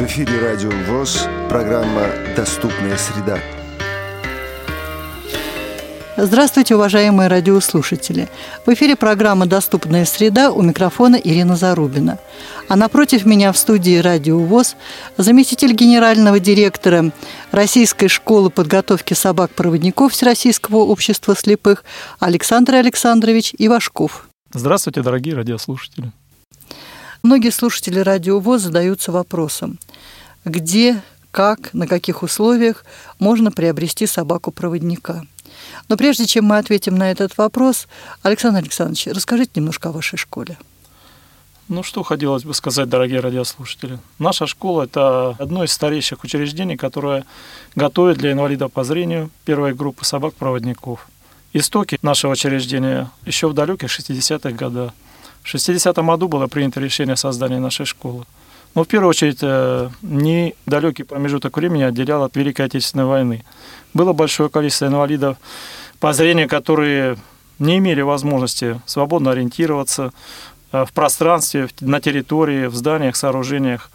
В 0.00 0.04
эфире 0.04 0.40
Радио 0.40 0.70
ВОЗ, 0.88 1.28
программа 1.50 2.06
«Доступная 2.34 2.96
среда». 2.96 3.38
Здравствуйте, 6.16 6.74
уважаемые 6.74 7.28
радиослушатели. 7.28 8.26
В 8.64 8.72
эфире 8.72 8.96
программа 8.96 9.44
«Доступная 9.44 10.06
среда» 10.06 10.52
у 10.52 10.62
микрофона 10.62 11.16
Ирина 11.16 11.54
Зарубина. 11.54 12.18
А 12.66 12.76
напротив 12.76 13.26
меня 13.26 13.52
в 13.52 13.58
студии 13.58 13.98
«Радио 13.98 14.38
ВОЗ» 14.38 14.76
заместитель 15.18 15.74
генерального 15.74 16.40
директора 16.40 17.12
Российской 17.52 18.08
школы 18.08 18.48
подготовки 18.48 19.12
собак-проводников 19.12 20.14
Всероссийского 20.14 20.78
общества 20.78 21.36
слепых 21.36 21.84
Александр 22.20 22.76
Александрович 22.76 23.52
Ивашков. 23.58 24.30
Здравствуйте, 24.54 25.02
дорогие 25.02 25.34
радиослушатели. 25.34 26.10
Многие 27.22 27.50
слушатели 27.50 28.00
«Радио 28.00 28.38
ВОЗ» 28.38 28.62
задаются 28.62 29.12
вопросом, 29.12 29.78
где, 30.44 31.02
как, 31.30 31.74
на 31.74 31.86
каких 31.86 32.22
условиях 32.22 32.84
можно 33.18 33.50
приобрести 33.50 34.06
собаку-проводника– 34.06 35.22
но 35.88 35.96
прежде 35.96 36.26
чем 36.26 36.44
мы 36.44 36.58
ответим 36.58 36.96
на 36.96 37.10
этот 37.10 37.36
вопрос, 37.38 37.88
Александр 38.22 38.58
Александрович, 38.58 39.06
расскажите 39.06 39.52
немножко 39.56 39.88
о 39.88 39.92
вашей 39.92 40.16
школе. 40.16 40.58
Ну, 41.68 41.84
что 41.84 42.02
хотелось 42.02 42.44
бы 42.44 42.52
сказать, 42.52 42.88
дорогие 42.88 43.20
радиослушатели. 43.20 44.00
Наша 44.18 44.46
школа– 44.48 44.82
это 44.84 45.36
одно 45.38 45.62
из 45.62 45.72
старейших 45.72 46.24
учреждений, 46.24 46.76
которое 46.76 47.24
готовит 47.76 48.18
для 48.18 48.32
инвалидов 48.32 48.72
по 48.72 48.82
зрению 48.82 49.30
первой 49.44 49.72
группы 49.72 50.04
собак-проводников. 50.04 51.08
Истоки 51.52 51.98
нашего 52.02 52.32
учреждения 52.32 53.10
еще 53.24 53.48
в 53.48 53.54
далеких 53.54 53.88
60-х 53.88 54.50
годах. 54.50 54.92
В 55.42 55.54
60-м 55.54 56.06
году 56.06 56.28
было 56.28 56.46
принято 56.46 56.80
решение 56.80 57.14
о 57.14 57.16
создании 57.16 57.58
нашей 57.58 57.86
школы. 57.86 58.24
Но 58.74 58.84
в 58.84 58.88
первую 58.88 59.10
очередь 59.10 59.38
э, 59.42 59.90
недалекий 60.02 61.04
промежуток 61.04 61.56
времени 61.56 61.82
отделял 61.82 62.22
от 62.22 62.36
Великой 62.36 62.66
Отечественной 62.66 63.04
войны. 63.04 63.44
Было 63.94 64.12
большое 64.12 64.48
количество 64.48 64.86
инвалидов 64.86 65.38
по 65.98 66.12
зрению, 66.12 66.48
которые 66.48 67.16
не 67.58 67.78
имели 67.78 68.00
возможности 68.00 68.80
свободно 68.86 69.32
ориентироваться 69.32 70.12
э, 70.72 70.84
в 70.84 70.92
пространстве, 70.92 71.68
на 71.80 72.00
территории, 72.00 72.66
в 72.66 72.76
зданиях, 72.76 73.16
сооружениях, 73.16 73.90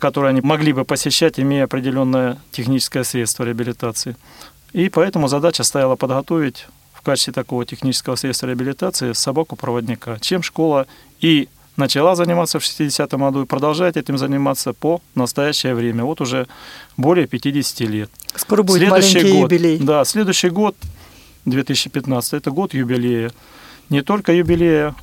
которые 0.00 0.30
они 0.30 0.40
могли 0.40 0.72
бы 0.72 0.84
посещать, 0.84 1.38
имея 1.38 1.64
определенное 1.64 2.38
техническое 2.50 3.04
средство 3.04 3.44
реабилитации. 3.44 4.16
И 4.72 4.88
поэтому 4.88 5.28
задача 5.28 5.62
стояла 5.62 5.96
подготовить 5.96 6.66
качестве 7.08 7.32
такого 7.32 7.64
технического 7.64 8.16
средства 8.16 8.48
реабилитации 8.48 9.14
собаку-проводника, 9.14 10.18
чем 10.20 10.42
школа 10.42 10.86
и 11.22 11.48
начала 11.76 12.14
заниматься 12.14 12.58
в 12.58 12.62
60-м 12.62 13.20
году 13.20 13.42
и 13.42 13.46
продолжает 13.46 13.96
этим 13.96 14.18
заниматься 14.18 14.74
по 14.74 15.00
настоящее 15.14 15.74
время. 15.74 16.04
Вот 16.04 16.20
уже 16.20 16.46
более 16.98 17.26
50 17.26 17.80
лет. 17.88 18.10
Скоро 18.34 18.62
будет 18.62 18.88
следующий 18.88 19.14
маленький 19.16 19.32
год, 19.32 19.52
юбилей. 19.52 19.78
Да, 19.78 20.04
следующий 20.04 20.50
год, 20.50 20.76
2015, 21.46 22.34
это 22.34 22.50
год 22.50 22.74
юбилея. 22.74 23.30
Не 23.88 24.02
только 24.02 24.34
юбилея 24.34 24.94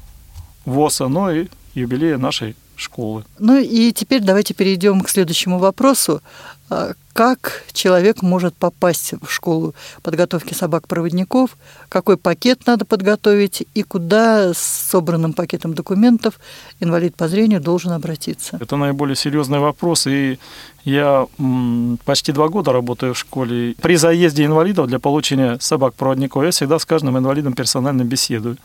ВОЗа, 0.65 1.07
но 1.07 1.31
и 1.31 1.47
юбилея 1.73 2.19
нашей 2.19 2.55
школы. 2.75 3.23
Ну 3.39 3.57
и 3.57 3.91
теперь 3.93 4.21
давайте 4.21 4.53
перейдем 4.53 5.01
к 5.01 5.09
следующему 5.09 5.57
вопросу. 5.57 6.21
Как 7.15 7.63
человек 7.71 8.21
может 8.21 8.57
попасть 8.57 9.13
в 9.21 9.31
школу 9.31 9.73
подготовки 10.03 10.53
собак-проводников, 10.53 11.51
какой 11.87 12.17
пакет 12.17 12.67
надо 12.67 12.83
подготовить 12.83 13.65
и 13.73 13.83
куда 13.83 14.53
с 14.53 14.57
собранным 14.57 15.31
пакетом 15.31 15.73
документов 15.73 16.33
инвалид 16.81 17.15
по 17.15 17.29
зрению 17.29 17.61
должен 17.61 17.93
обратиться? 17.93 18.57
Это 18.59 18.75
наиболее 18.75 19.15
серьезный 19.15 19.59
вопрос, 19.59 20.07
и 20.07 20.39
я 20.83 21.25
почти 22.05 22.31
два 22.31 22.47
года 22.47 22.71
работаю 22.71 23.15
в 23.15 23.17
школе. 23.17 23.75
При 23.81 23.95
заезде 23.95 24.45
инвалидов 24.45 24.87
для 24.87 24.99
получения 24.99 25.57
собак-проводников 25.59 26.43
я 26.43 26.51
всегда 26.51 26.77
с 26.77 26.85
каждым 26.85 27.17
инвалидом 27.17 27.53
персонально 27.53 28.03
беседую. 28.03 28.57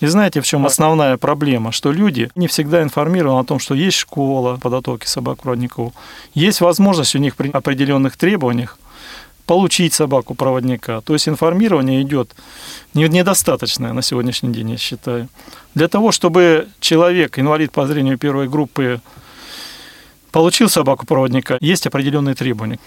И 0.00 0.06
знаете, 0.06 0.40
в 0.40 0.46
чем 0.46 0.64
основная 0.64 1.18
проблема? 1.18 1.72
Что 1.72 1.92
люди 1.92 2.30
не 2.34 2.46
всегда 2.46 2.82
информированы 2.82 3.40
о 3.40 3.44
том, 3.44 3.58
что 3.58 3.74
есть 3.74 3.98
школа 3.98 4.58
подготовки 4.62 5.06
собак-проводников, 5.06 5.92
есть 6.34 6.62
возможность 6.62 7.14
у 7.14 7.18
них 7.18 7.36
при 7.36 7.50
определенных 7.96 8.16
требованиях 8.16 8.78
получить 9.46 9.94
собаку-проводника. 9.94 11.00
То 11.00 11.12
есть 11.12 11.28
информирование 11.28 12.02
идет 12.02 12.34
недостаточное 12.94 13.92
на 13.92 14.02
сегодняшний 14.02 14.52
день, 14.52 14.70
я 14.70 14.76
считаю. 14.76 15.28
Для 15.74 15.88
того, 15.88 16.10
чтобы 16.10 16.66
человек, 16.80 17.38
инвалид 17.38 17.72
по 17.72 17.86
зрению 17.86 18.18
первой 18.18 18.48
группы, 18.48 19.00
получил 20.32 20.68
собаку-проводника, 20.68 21.58
есть 21.60 21.86
определенные 21.86 22.34
требования. 22.34 22.78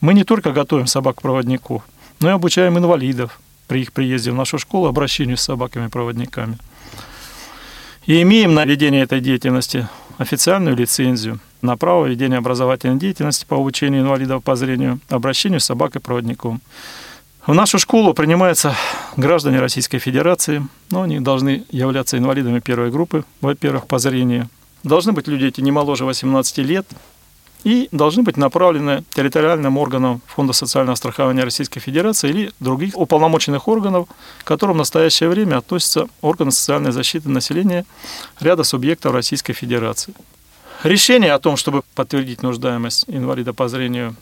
Мы 0.00 0.14
не 0.14 0.24
только 0.24 0.52
готовим 0.52 0.86
собак-проводников, 0.86 1.82
но 2.20 2.28
и 2.30 2.32
обучаем 2.32 2.76
инвалидов 2.76 3.40
при 3.68 3.80
их 3.82 3.92
приезде 3.92 4.30
в 4.32 4.34
нашу 4.34 4.58
школу 4.58 4.88
обращению 4.88 5.36
с 5.36 5.42
собаками-проводниками. 5.42 6.58
И 8.08 8.22
имеем 8.22 8.54
на 8.54 8.64
ведение 8.64 9.02
этой 9.02 9.20
деятельности 9.20 9.86
официальную 10.16 10.74
лицензию 10.74 11.40
на 11.60 11.76
право 11.76 12.06
ведения 12.06 12.38
образовательной 12.38 12.98
деятельности 12.98 13.44
по 13.44 13.56
обучению 13.56 14.00
инвалидов 14.00 14.42
по 14.42 14.56
зрению, 14.56 14.98
обращению 15.10 15.60
с 15.60 15.66
собакой-проводником. 15.66 16.62
В 17.46 17.52
нашу 17.52 17.78
школу 17.78 18.14
принимаются 18.14 18.74
граждане 19.18 19.60
Российской 19.60 19.98
Федерации, 19.98 20.66
но 20.90 21.02
они 21.02 21.20
должны 21.20 21.66
являться 21.70 22.16
инвалидами 22.16 22.60
первой 22.60 22.90
группы, 22.90 23.26
во-первых, 23.42 23.86
по 23.86 23.98
зрению. 23.98 24.48
Должны 24.84 25.12
быть 25.12 25.28
люди 25.28 25.44
эти 25.44 25.60
не 25.60 25.70
моложе 25.70 26.06
18 26.06 26.58
лет 26.64 26.86
и 27.64 27.88
должны 27.92 28.22
быть 28.22 28.36
направлены 28.36 29.04
территориальным 29.10 29.78
органам 29.78 30.20
Фонда 30.26 30.52
социального 30.52 30.94
страхования 30.94 31.44
Российской 31.44 31.80
Федерации 31.80 32.30
или 32.30 32.52
других 32.60 32.96
уполномоченных 32.96 33.68
органов, 33.68 34.08
к 34.40 34.44
которым 34.44 34.76
в 34.76 34.78
настоящее 34.78 35.28
время 35.28 35.58
относятся 35.58 36.08
органы 36.20 36.52
социальной 36.52 36.92
защиты 36.92 37.28
населения 37.28 37.84
ряда 38.40 38.64
субъектов 38.64 39.12
Российской 39.12 39.52
Федерации. 39.52 40.14
Решение 40.84 41.32
о 41.32 41.40
том, 41.40 41.56
чтобы 41.56 41.82
подтвердить 41.94 42.42
нуждаемость 42.42 43.04
инвалида 43.08 43.52
по 43.52 43.68
зрению 43.68 44.14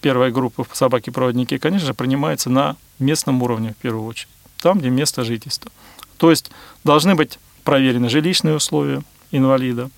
первой 0.00 0.30
группы 0.30 0.64
собаки-проводники, 0.72 1.58
конечно 1.58 1.88
же, 1.88 1.94
принимается 1.94 2.50
на 2.50 2.76
местном 2.98 3.42
уровне 3.42 3.74
в 3.78 3.82
первую 3.82 4.06
очередь, 4.06 4.28
там, 4.60 4.78
где 4.78 4.90
место 4.90 5.24
жительства. 5.24 5.70
То 6.18 6.30
есть 6.30 6.50
должны 6.84 7.16
быть 7.16 7.38
проверены 7.64 8.08
жилищные 8.08 8.54
условия 8.54 9.02
инвалида, 9.32 9.90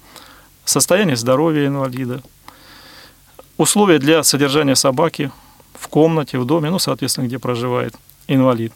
состояние 0.64 1.16
здоровья 1.16 1.66
инвалида, 1.66 2.22
условия 3.58 3.98
для 3.98 4.22
содержания 4.22 4.74
собаки 4.74 5.30
в 5.74 5.88
комнате, 5.88 6.38
в 6.38 6.46
доме, 6.46 6.70
ну, 6.70 6.78
соответственно, 6.78 7.26
где 7.26 7.38
проживает 7.38 7.94
инвалид. 8.26 8.72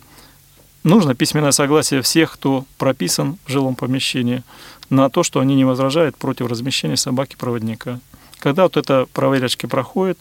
Нужно 0.85 1.15
письменное 1.15 1.53
согласие 1.53 2.03
всех, 2.03 2.33
кто 2.33 2.67
прописан 2.77 3.39
в 3.47 3.51
жилом 3.51 3.77
помещении, 3.77 4.43
на 4.91 5.09
то, 5.09 5.23
что 5.23 5.41
они 5.41 5.55
не 5.55 5.65
возражают 5.65 6.17
против 6.17 6.49
размещения 6.49 6.97
собаки-проводника. 6.97 8.01
Когда 8.39 8.65
вот 8.65 8.77
это 8.77 9.07
проверочки 9.13 9.67
проходит, 9.67 10.19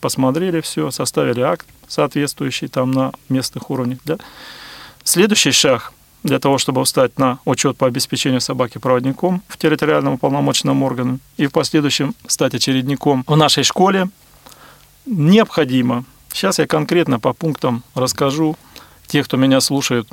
посмотрели 0.00 0.60
все, 0.60 0.90
составили 0.90 1.40
акт 1.40 1.66
соответствующий 1.86 2.68
там 2.68 2.90
на 2.90 3.12
местных 3.28 3.70
уровнях. 3.70 3.98
Да? 4.04 4.18
Следующий 5.04 5.52
шаг 5.52 5.92
для 6.22 6.38
того, 6.38 6.58
чтобы 6.58 6.84
встать 6.84 7.18
на 7.18 7.38
учет 7.44 7.76
по 7.76 7.86
обеспечению 7.86 8.40
собаки 8.40 8.78
проводником 8.78 9.42
в 9.48 9.56
территориальном 9.56 10.14
уполномоченном 10.14 10.82
органе 10.82 11.18
и 11.36 11.46
в 11.46 11.52
последующем 11.52 12.14
стать 12.26 12.54
очередником 12.54 13.24
в 13.26 13.36
нашей 13.36 13.64
школе, 13.64 14.08
необходимо. 15.06 16.04
Сейчас 16.32 16.58
я 16.58 16.66
конкретно 16.66 17.18
по 17.18 17.32
пунктам 17.32 17.82
расскажу. 17.94 18.56
Те, 19.06 19.22
кто 19.22 19.36
меня 19.36 19.60
слушают, 19.60 20.08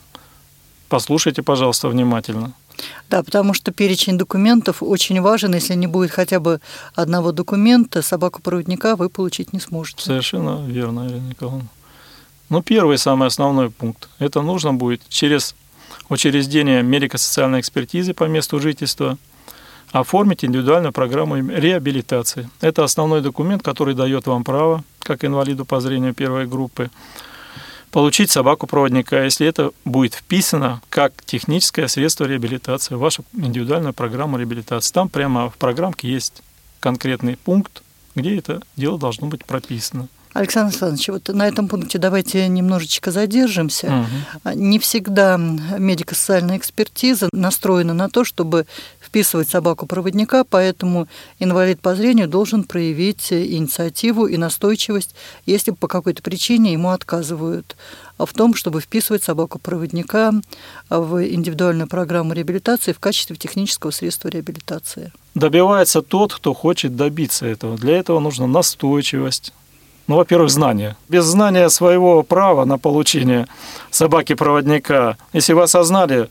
послушайте, 0.87 1.43
пожалуйста, 1.43 1.89
внимательно. 1.89 2.53
Да, 3.09 3.23
потому 3.23 3.53
что 3.53 3.71
перечень 3.71 4.17
документов 4.17 4.81
очень 4.81 5.21
важен. 5.21 5.53
Если 5.53 5.75
не 5.75 5.87
будет 5.87 6.11
хотя 6.11 6.39
бы 6.39 6.59
одного 6.93 7.31
документа, 7.31 8.01
собаку-проводника 8.01 8.95
вы 8.95 9.09
получить 9.09 9.53
не 9.53 9.59
сможете. 9.59 10.03
Совершенно 10.03 10.65
верно, 10.65 11.07
Ирина 11.07 11.29
Николаевна. 11.29 11.69
Ну, 12.49 12.61
первый, 12.61 12.97
самый 12.97 13.27
основной 13.27 13.69
пункт. 13.69 14.09
Это 14.19 14.41
нужно 14.41 14.73
будет 14.73 15.01
через 15.09 15.55
учреждение 16.09 16.83
медико-социальной 16.83 17.59
экспертизы 17.59 18.13
по 18.13 18.25
месту 18.25 18.59
жительства 18.59 19.17
оформить 19.91 20.43
индивидуальную 20.43 20.91
программу 20.91 21.37
реабилитации. 21.37 22.49
Это 22.61 22.83
основной 22.83 23.21
документ, 23.21 23.63
который 23.63 23.93
дает 23.95 24.27
вам 24.27 24.43
право, 24.43 24.83
как 24.99 25.23
инвалиду 25.23 25.65
по 25.65 25.79
зрению 25.79 26.13
первой 26.13 26.47
группы, 26.47 26.89
получить 27.91 28.29
собаку-проводника, 28.29 29.23
если 29.23 29.47
это 29.47 29.71
будет 29.85 30.15
вписано 30.15 30.81
как 30.89 31.23
техническое 31.23 31.87
средство 31.87 32.25
реабилитации 32.25 32.95
вашу 32.95 33.23
индивидуальную 33.33 33.93
программу 33.93 34.37
реабилитации. 34.37 34.93
Там 34.93 35.07
прямо 35.07 35.49
в 35.49 35.55
программке 35.55 36.09
есть 36.09 36.43
конкретный 36.81 37.37
пункт, 37.37 37.83
где 38.15 38.37
это 38.37 38.61
дело 38.75 38.99
должно 38.99 39.27
быть 39.27 39.45
прописано. 39.45 40.09
Александр 40.35 40.71
Александрович, 40.71 41.07
вот 41.07 41.29
на 41.29 41.47
этом 41.47 41.69
пункте 41.69 41.97
давайте 41.97 42.45
немножечко 42.49 43.09
задержимся. 43.09 44.05
Угу. 44.43 44.59
Не 44.59 44.79
всегда 44.79 45.37
медико-социальная 45.37 46.57
экспертиза 46.57 47.29
настроена 47.31 47.93
на 47.93 48.09
то, 48.09 48.25
чтобы 48.25 48.65
вписывать 48.99 49.47
собаку-проводника, 49.47 50.43
поэтому 50.43 51.07
инвалид 51.39 51.79
по 51.79 51.95
зрению 51.95 52.27
должен 52.27 52.65
проявить 52.65 53.31
инициативу 53.31 54.25
и 54.25 54.35
настойчивость, 54.35 55.15
если 55.45 55.71
по 55.71 55.87
какой-то 55.87 56.21
причине 56.21 56.73
ему 56.73 56.89
отказывают 56.89 57.77
в 58.17 58.33
том, 58.33 58.55
чтобы 58.55 58.81
вписывать 58.81 59.23
собаку-проводника 59.23 60.33
в 60.89 61.25
индивидуальную 61.25 61.87
программу 61.87 62.33
реабилитации 62.33 62.91
в 62.91 62.99
качестве 62.99 63.37
технического 63.37 63.91
средства 63.91 64.27
реабилитации. 64.27 65.13
Добивается 65.33 66.01
тот, 66.01 66.33
кто 66.33 66.53
хочет 66.53 66.97
добиться 66.97 67.45
этого. 67.45 67.77
Для 67.77 67.95
этого 67.97 68.19
нужна 68.19 68.47
настойчивость, 68.47 69.53
ну, 70.07 70.17
во-первых, 70.17 70.49
знание. 70.49 70.95
Без 71.09 71.25
знания 71.25 71.69
своего 71.69 72.23
права 72.23 72.65
на 72.65 72.77
получение 72.77 73.47
собаки-проводника, 73.91 75.17
если 75.33 75.53
вы 75.53 75.63
осознали 75.63 76.29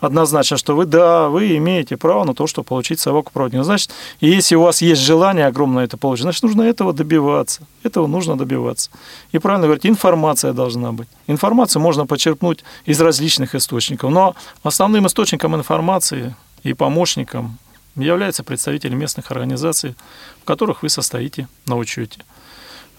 однозначно, 0.00 0.56
что 0.56 0.74
вы, 0.74 0.84
да, 0.84 1.28
вы 1.28 1.56
имеете 1.56 1.96
право 1.96 2.24
на 2.24 2.34
то, 2.34 2.46
чтобы 2.48 2.66
получить 2.66 2.98
собаку-проводника. 2.98 3.62
Значит, 3.62 3.92
если 4.20 4.56
у 4.56 4.62
вас 4.62 4.82
есть 4.82 5.00
желание 5.00 5.46
огромное 5.46 5.84
это 5.84 5.96
получить, 5.96 6.24
значит, 6.24 6.42
нужно 6.42 6.62
этого 6.62 6.92
добиваться. 6.92 7.62
Этого 7.84 8.08
нужно 8.08 8.36
добиваться. 8.36 8.90
И 9.30 9.38
правильно 9.38 9.66
говорить, 9.66 9.86
информация 9.86 10.52
должна 10.52 10.90
быть. 10.92 11.08
Информацию 11.28 11.80
можно 11.80 12.06
почерпнуть 12.06 12.64
из 12.84 13.00
различных 13.00 13.54
источников, 13.54 14.10
но 14.10 14.34
основным 14.64 15.06
источником 15.06 15.54
информации 15.54 16.34
и 16.64 16.74
помощником 16.74 17.58
является 17.94 18.42
представитель 18.42 18.94
местных 18.94 19.30
организаций, 19.30 19.94
в 20.40 20.44
которых 20.44 20.82
вы 20.82 20.88
состоите 20.88 21.46
на 21.66 21.76
учете. 21.76 22.18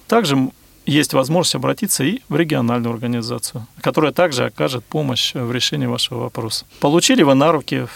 Также 0.08 0.52
есть 0.86 1.14
возможность 1.14 1.56
обратиться 1.56 2.04
и 2.04 2.20
в 2.28 2.36
региональную 2.36 2.94
организацию, 2.94 3.66
которая 3.82 4.12
также 4.12 4.46
окажет 4.46 4.84
помощь 4.84 5.34
в 5.34 5.52
решении 5.52 5.86
вашего 5.86 6.20
вопроса. 6.20 6.66
Получили 6.80 7.24
вы 7.24 7.36
на 7.36 7.52
руки 7.52 7.88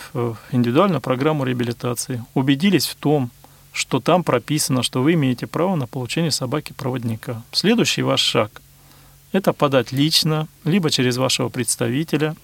индивидуальную 0.52 1.02
программу 1.02 1.44
реабилитации, 1.44 2.24
убедились 2.34 2.88
в 2.88 2.96
том, 2.96 3.30
что 3.74 4.00
там 4.00 4.24
прописано, 4.24 4.84
что 4.84 5.04
вы 5.04 5.14
имеете 5.14 5.48
право 5.48 5.76
на 5.76 5.86
получение 5.86 6.32
собаки-проводника. 6.32 7.44
Следующий 7.52 8.02
ваш 8.02 8.22
шаг– 8.22 8.62
это 9.34 9.54
подать 9.54 9.92
лично, 9.92 10.48
либо 10.64 10.90
через 10.90 11.18
вашего 11.18 11.50
представителя, 11.50 12.36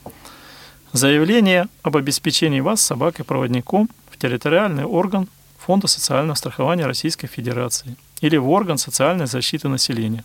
заявление 0.91 1.67
об 1.81 1.97
обеспечении 1.97 2.59
вас 2.59 2.81
собакой-проводником 2.81 3.89
в 4.11 4.17
территориальный 4.17 4.83
орган 4.83 5.27
Фонда 5.57 5.87
социального 5.87 6.35
страхования 6.35 6.85
Российской 6.85 7.27
Федерации 7.27 7.95
или 8.23 8.37
в 8.37 8.49
орган 8.49 8.77
социальной 8.77 9.27
защиты 9.27 9.67
населения. 9.67 10.23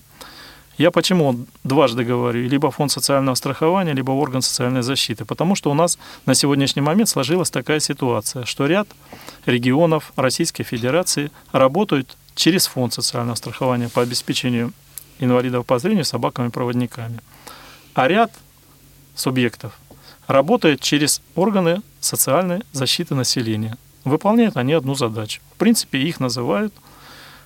Я 0.78 0.92
почему 0.92 1.46
дважды 1.64 2.04
говорю, 2.04 2.48
либо 2.48 2.70
фонд 2.70 2.92
социального 2.92 3.34
страхования, 3.34 3.92
либо 3.92 4.12
орган 4.12 4.40
социальной 4.40 4.82
защиты? 4.82 5.24
Потому 5.24 5.56
что 5.56 5.72
у 5.72 5.74
нас 5.74 5.98
на 6.24 6.34
сегодняшний 6.34 6.82
момент 6.82 7.08
сложилась 7.08 7.50
такая 7.50 7.80
ситуация, 7.80 8.44
что 8.44 8.66
ряд 8.66 8.86
регионов 9.46 10.12
Российской 10.14 10.62
Федерации 10.62 11.32
работают 11.50 12.16
через 12.36 12.68
фонд 12.68 12.92
социального 12.92 13.34
страхования 13.34 13.88
по 13.88 14.02
обеспечению 14.02 14.72
инвалидов 15.18 15.66
по 15.66 15.80
зрению 15.80 16.04
собаками-проводниками. 16.04 17.18
А 17.94 18.06
ряд 18.06 18.30
субъектов 19.16 19.72
работает 20.28 20.80
через 20.80 21.20
органы 21.34 21.82
социальной 21.98 22.62
защиты 22.70 23.16
населения. 23.16 23.76
Выполняют 24.04 24.56
они 24.56 24.74
одну 24.74 24.94
задачу. 24.94 25.40
В 25.54 25.56
принципе, 25.56 25.98
их 25.98 26.20
называют– 26.20 26.72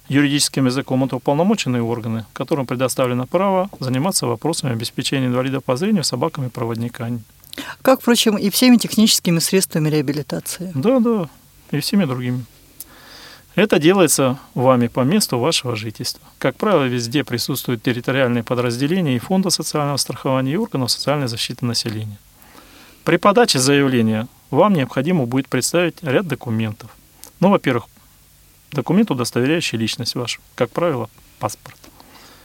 юридическим 0.09 0.67
языком 0.67 1.05
это 1.05 1.17
уполномоченные 1.17 1.83
органы, 1.83 2.27
которым 2.33 2.67
предоставлено 2.67 3.27
право 3.27 3.71
заниматься 3.81 4.27
вопросами 4.27 4.73
обеспечения 4.73 5.27
инвалидов 5.27 5.65
по 5.65 5.77
зрению 5.77 6.05
собаками-проводниками. 6.05 7.23
Как, 7.83 8.01
впрочем, 8.01 8.37
и 8.37 8.51
всеми 8.51 8.77
техническими 8.77 9.39
средствами 9.39 9.89
реабилитации. 9.89 10.73
Да, 10.75 11.01
да, 11.01 11.29
и 11.71 11.81
всеми 11.81 12.05
другими. 12.05 12.45
Это 13.55 13.79
делается 13.79 14.39
вами 14.55 14.87
по 14.87 15.01
месту 15.01 15.39
вашего 15.39 15.77
жительства. 15.77 16.23
Как 16.39 16.57
правило, 16.57 16.85
везде 16.85 17.23
присутствуют 17.23 17.83
территориальные 17.83 18.43
подразделения 18.43 19.17
и 19.17 19.19
фонда 19.19 19.51
социального 19.51 19.99
страхования, 19.99 20.53
и 20.53 20.57
органов 20.57 20.91
социальной 20.91 21.29
защиты 21.29 21.67
населения. 21.67 22.19
При 23.05 23.19
подаче 23.19 23.59
заявления 23.59 24.27
вам 24.51 24.73
необходимо 24.73 25.27
будет 25.27 25.49
представить 25.49 25.97
ряд 26.03 26.27
документов. 26.27 26.91
Ну, 27.41 27.51
во-первых, 27.51 27.85
документ, 28.75 29.11
удостоверяющий 29.11 29.79
личность 29.79 30.15
вашу, 30.15 30.41
как 30.55 30.71
правило, 30.71 31.09
паспорт, 31.39 31.77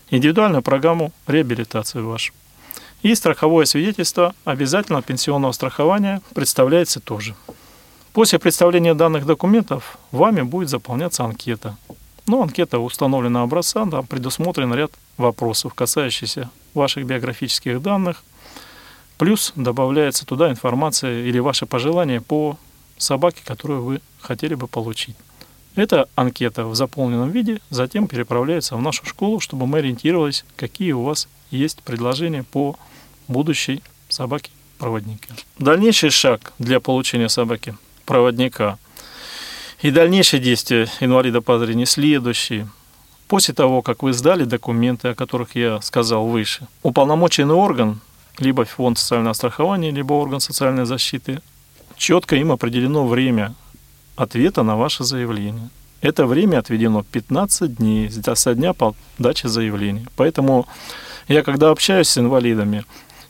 индивидуальную 0.09 0.61
программу 0.61 1.11
реабилитации 1.27 1.99
вашу. 1.99 2.33
И 3.03 3.13
страховое 3.13 3.65
свидетельство 3.65 4.33
обязательного 4.43 5.03
пенсионного 5.03 5.51
страхования 5.51 6.21
представляется 6.33 6.99
тоже. 6.99 7.35
После 8.13 8.39
представления 8.39 8.95
данных 8.95 9.25
документов 9.25 9.99
вами 10.11 10.41
будет 10.41 10.69
заполняться 10.69 11.23
анкета. 11.23 11.77
Ну, 12.25 12.41
анкета 12.41 12.79
установлена 12.79 13.43
образца, 13.43 13.85
там 13.85 14.05
предусмотрен 14.07 14.73
ряд 14.73 14.91
вопросов, 15.17 15.73
касающихся 15.73 16.49
ваших 16.73 17.05
биографических 17.05 17.81
данных. 17.81 18.23
Плюс 19.17 19.53
добавляется 19.55 20.25
туда 20.25 20.49
информация 20.49 21.23
или 21.23 21.39
ваши 21.39 21.65
пожелания 21.65 22.19
по 22.19 22.57
собаке, 22.97 23.41
которую 23.45 23.83
вы 23.83 24.01
хотели 24.19 24.55
бы 24.55 24.67
получить. 24.67 25.15
Эта 25.77 26.09
анкета 26.15 26.65
в 26.65 26.73
заполненном 26.73 27.29
виде 27.29 27.61
затем 27.69 28.07
переправляется 28.07 28.75
в 28.75 28.81
нашу 28.81 29.05
школу, 29.05 29.39
чтобы 29.39 29.67
мы 29.67 29.77
ориентировались, 29.77 30.43
какие 30.55 30.91
у 30.93 31.03
вас 31.03 31.29
есть 31.51 31.83
предложения 31.83 32.41
по 32.41 32.75
будущей 33.27 33.83
собаке-проводнике. 34.09 35.29
Дальнейший 35.59 36.09
шаг 36.09 36.51
для 36.57 36.79
получения 36.79 37.29
собаки-проводника 37.29 38.79
и 39.83 39.91
дальнейшие 39.91 40.41
действия 40.41 40.87
инвалида 40.99 41.41
по 41.41 41.59
зрению 41.59 41.85
следующие. 41.85 42.67
После 43.27 43.53
того, 43.53 43.83
как 43.83 44.01
вы 44.01 44.13
сдали 44.13 44.45
документы, 44.45 45.09
о 45.09 45.15
которых 45.15 45.55
я 45.55 45.79
сказал 45.81 46.25
выше, 46.25 46.67
уполномоченный 46.81 47.53
орган, 47.53 48.01
либо 48.39 48.65
фонд 48.65 48.97
социального 48.97 49.33
страхования, 49.33 49.91
либо 49.91 50.13
орган 50.13 50.39
социальной 50.39 50.87
защиты, 50.87 51.39
четко 51.97 52.35
им 52.35 52.51
определено 52.51 53.05
время 53.05 53.53
ответа 54.17 54.63
на 54.63 54.75
ваше 54.75 55.03
заявление. 55.03 55.69
Это 56.01 56.25
время 56.25 56.59
отведено 56.59 57.03
15 57.03 57.75
дней 57.75 58.11
со 58.11 58.53
дня 58.53 58.73
подачи 58.73 59.47
заявления. 59.47 60.05
Поэтому 60.15 60.67
я, 61.27 61.43
когда 61.43 61.69
общаюсь 61.69 62.09
с 62.09 62.17
инвалидами, 62.17 62.83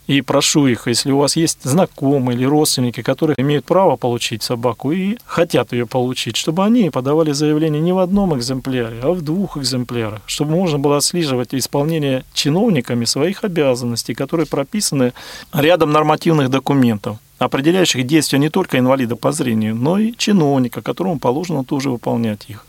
и 0.07 0.21
прошу 0.21 0.67
их, 0.67 0.87
если 0.87 1.11
у 1.11 1.17
вас 1.17 1.35
есть 1.35 1.63
знакомые 1.63 2.37
или 2.37 2.45
родственники, 2.45 3.01
которые 3.01 3.35
имеют 3.39 3.65
право 3.65 3.97
получить 3.97 4.41
собаку 4.41 4.93
и 4.93 5.17
хотят 5.25 5.73
ее 5.73 5.85
получить, 5.85 6.37
чтобы 6.37 6.63
они 6.63 6.89
подавали 6.89 7.33
заявление 7.33 7.81
не 7.81 7.91
в 7.91 7.99
одном 7.99 8.37
экземпляре, 8.37 9.01
а 9.03 9.11
в 9.11 9.21
двух 9.21 9.57
экземплярах, 9.57 10.21
чтобы 10.25 10.51
можно 10.51 10.79
было 10.79 10.97
отслеживать 10.97 11.53
исполнение 11.53 12.23
чиновниками 12.33 13.03
своих 13.03 13.43
обязанностей, 13.43 14.13
которые 14.13 14.47
прописаны 14.47 15.11
рядом 15.51 15.91
нормативных 15.91 16.49
документов 16.49 17.17
определяющих 17.39 18.05
действия 18.05 18.39
не 18.39 18.49
только 18.49 18.79
инвалида 18.79 19.15
по 19.15 19.31
зрению, 19.31 19.75
но 19.75 19.99
и 19.99 20.13
чиновника, 20.17 20.81
которому 20.81 21.19
положено 21.19 21.63
тоже 21.63 21.89
выполнять 21.89 22.45
их. 22.49 22.65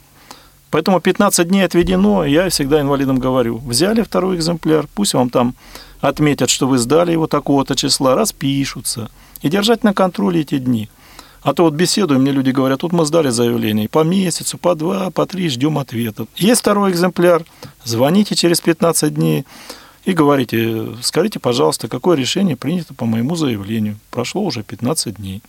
Поэтому 0.70 1.00
15 1.00 1.48
дней 1.48 1.62
отведено, 1.62 2.24
я 2.24 2.48
всегда 2.50 2.80
инвалидам 2.80 3.18
говорю, 3.18 3.58
взяли 3.58 4.02
второй 4.02 4.36
экземпляр, 4.36 4.86
пусть 4.94 5.14
вам 5.14 5.30
там 5.30 5.54
отметят, 6.00 6.50
что 6.50 6.68
вы 6.68 6.78
сдали 6.78 7.12
его 7.12 7.26
такого-то 7.26 7.74
числа, 7.74 8.14
распишутся, 8.14 9.10
и 9.40 9.48
держать 9.48 9.82
на 9.82 9.94
контроле 9.94 10.42
эти 10.42 10.58
дни. 10.58 10.90
А 11.40 11.54
то 11.54 11.62
вот 11.62 11.74
беседую, 11.74 12.20
мне 12.20 12.32
люди 12.32 12.50
говорят, 12.50 12.80
тут 12.80 12.92
мы 12.92 13.06
сдали 13.06 13.30
заявление, 13.30 13.88
по 13.88 14.04
месяцу, 14.04 14.58
по 14.58 14.74
два, 14.74 15.10
по 15.10 15.24
три 15.24 15.48
ждем 15.48 15.78
ответа. 15.78 16.26
Есть 16.36 16.60
второй 16.60 16.90
экземпляр, 16.90 17.44
звоните 17.84 18.34
через 18.34 18.60
15 18.60 19.14
дней, 19.14 19.46
и 20.08 20.14
говорите, 20.14 20.86
скажите, 21.02 21.38
пожалуйста, 21.38 21.86
какое 21.86 22.16
решение 22.16 22.56
принято 22.56 22.94
по 22.94 23.04
моему 23.04 23.36
заявлению. 23.36 23.98
Прошло 24.10 24.42
уже 24.42 24.62
15 24.62 25.16
дней. 25.16 25.42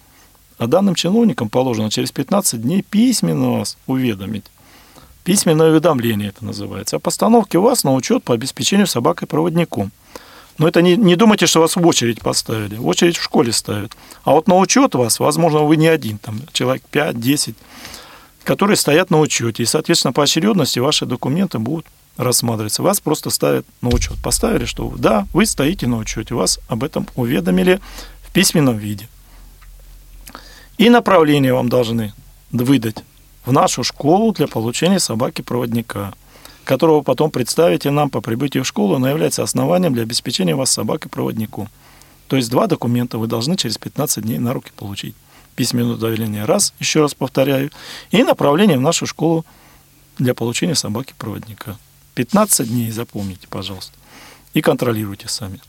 А 0.57 0.67
данным 0.67 0.95
чиновникам 0.95 1.47
положено 1.47 1.89
через 1.89 2.11
15 2.11 2.61
дней 2.61 2.81
письменно 2.81 3.59
вас 3.59 3.77
уведомить. 3.87 4.43
Письменное 5.23 5.69
уведомление 5.71 6.27
это 6.27 6.43
называется. 6.43 6.97
О 6.97 6.99
постановке 6.99 7.57
вас 7.57 7.85
на 7.85 7.93
учет 7.93 8.21
по 8.25 8.33
обеспечению 8.33 8.87
собакой-проводником. 8.87 9.91
Но 10.57 10.67
это 10.67 10.81
не, 10.81 10.97
не 10.97 11.15
думайте, 11.15 11.45
что 11.45 11.61
вас 11.61 11.77
в 11.77 11.87
очередь 11.87 12.19
поставили. 12.19 12.75
В 12.75 12.87
очередь 12.87 13.15
в 13.15 13.23
школе 13.23 13.53
ставят. 13.53 13.95
А 14.25 14.31
вот 14.31 14.49
на 14.49 14.57
учет 14.57 14.93
вас, 14.93 15.21
возможно, 15.21 15.59
вы 15.59 15.77
не 15.77 15.87
один, 15.87 16.17
там 16.17 16.41
человек 16.51 16.83
5-10, 16.91 17.55
которые 18.43 18.75
стоят 18.75 19.09
на 19.09 19.21
учете. 19.21 19.63
И, 19.63 19.65
соответственно, 19.65 20.11
по 20.11 20.23
очередности 20.23 20.79
ваши 20.79 21.05
документы 21.05 21.59
будут 21.59 21.85
рассматривается. 22.19 22.83
Вас 22.83 22.99
просто 22.99 23.29
ставят 23.29 23.65
на 23.81 23.89
учет. 23.89 24.17
Поставили, 24.21 24.65
что 24.65 24.93
да, 24.97 25.25
вы 25.33 25.45
стоите 25.45 25.87
на 25.87 25.97
учете, 25.97 26.35
вас 26.35 26.59
об 26.67 26.83
этом 26.83 27.07
уведомили 27.15 27.79
в 28.21 28.31
письменном 28.31 28.77
виде. 28.77 29.07
И 30.77 30.89
направление 30.89 31.53
вам 31.53 31.69
должны 31.69 32.13
выдать 32.51 32.97
в 33.45 33.53
нашу 33.53 33.83
школу 33.83 34.33
для 34.33 34.47
получения 34.47 34.99
собаки-проводника, 34.99 36.13
которого 36.65 37.01
потом 37.01 37.31
представите 37.31 37.89
нам 37.89 38.09
по 38.09 38.21
прибытию 38.21 38.63
в 38.63 38.67
школу, 38.67 38.97
но 38.97 39.09
является 39.09 39.41
основанием 39.41 39.93
для 39.93 40.03
обеспечения 40.03 40.55
вас 40.55 40.71
собакой-проводнику. 40.71 41.69
То 42.27 42.35
есть 42.35 42.49
два 42.51 42.67
документа 42.67 43.17
вы 43.17 43.27
должны 43.27 43.55
через 43.55 43.77
15 43.77 44.23
дней 44.23 44.39
на 44.39 44.53
руки 44.53 44.71
получить. 44.75 45.15
письменное 45.55 45.93
удостоверение 45.93 46.45
раз, 46.45 46.73
еще 46.79 47.01
раз 47.01 47.13
повторяю, 47.13 47.71
и 48.11 48.23
направление 48.23 48.77
в 48.77 48.81
нашу 48.81 49.05
школу 49.05 49.45
для 50.17 50.33
получения 50.33 50.75
собаки-проводника. 50.75 51.77
15 52.19 52.67
дней, 52.67 52.91
запомните, 52.91 53.47
пожалуйста, 53.49 53.93
и 54.53 54.59
контролируйте 54.59 55.29
сами. 55.29 55.61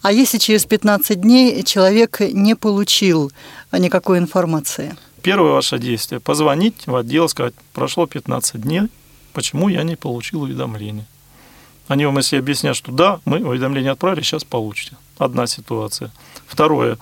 А 0.00 0.12
если 0.12 0.38
через 0.38 0.64
15 0.64 1.20
дней 1.20 1.64
человек 1.64 2.20
не 2.20 2.54
получил 2.54 3.32
никакой 3.72 4.18
информации? 4.18 4.96
Первое 5.22 5.54
ваше 5.54 5.80
действие– 5.80 6.20
позвонить 6.30 6.86
в 6.86 6.94
отдел, 6.94 7.28
сказать, 7.28 7.54
прошло 7.72 8.06
15 8.06 8.60
дней, 8.60 8.82
почему 9.32 9.68
я 9.68 9.82
не 9.82 9.96
получил 9.96 10.42
уведомление. 10.42 11.04
Они 11.88 12.06
вам, 12.06 12.18
если 12.18 12.36
объяснят, 12.36 12.76
что 12.76 12.92
да, 12.92 13.18
мы 13.24 13.38
уведомление 13.38 13.90
отправили, 13.90 14.22
сейчас 14.22 14.44
получите. 14.44 14.96
Одна 15.18 15.48
ситуация. 15.48 16.12
Второе. 16.46 16.96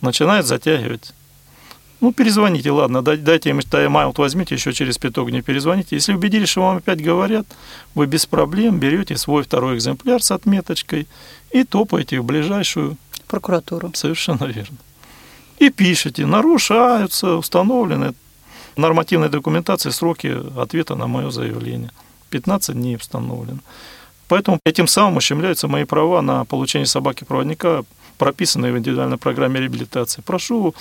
Начинает 0.00 0.44
затягивать. 0.44 1.12
Ну, 2.00 2.12
перезвоните, 2.12 2.70
ладно, 2.70 3.02
дайте 3.02 3.50
им 3.50 3.60
тайм-аут, 3.60 4.16
возьмите, 4.18 4.54
еще 4.54 4.72
через 4.72 4.96
пяток 4.96 5.30
дней 5.30 5.42
перезвоните. 5.42 5.96
Если 5.96 6.14
убедились, 6.14 6.48
что 6.48 6.62
вам 6.62 6.78
опять 6.78 7.02
говорят, 7.02 7.46
вы 7.94 8.06
без 8.06 8.24
проблем 8.24 8.78
берете 8.78 9.16
свой 9.18 9.42
второй 9.42 9.76
экземпляр 9.76 10.22
с 10.22 10.30
отметочкой 10.30 11.06
и 11.50 11.64
топаете 11.64 12.20
в 12.20 12.24
ближайшую 12.24 12.96
прокуратуру. 13.28 13.90
Совершенно 13.94 14.44
верно. 14.44 14.78
И 15.58 15.68
пишете, 15.68 16.24
нарушаются 16.24 17.36
установлены 17.36 18.14
нормативной 18.76 19.28
документации 19.28 19.90
сроки 19.90 20.34
ответа 20.56 20.94
на 20.94 21.06
мое 21.06 21.30
заявление. 21.30 21.90
15 22.30 22.76
дней 22.76 22.96
установлено. 22.96 23.58
Поэтому 24.28 24.58
этим 24.64 24.86
самым 24.86 25.18
ущемляются 25.18 25.68
мои 25.68 25.84
права 25.84 26.22
на 26.22 26.44
получение 26.44 26.86
собаки-проводника, 26.86 27.82
прописанные 28.16 28.72
в 28.72 28.78
индивидуальной 28.78 29.18
программе 29.18 29.60
реабилитации. 29.60 30.22
Прошу 30.22 30.74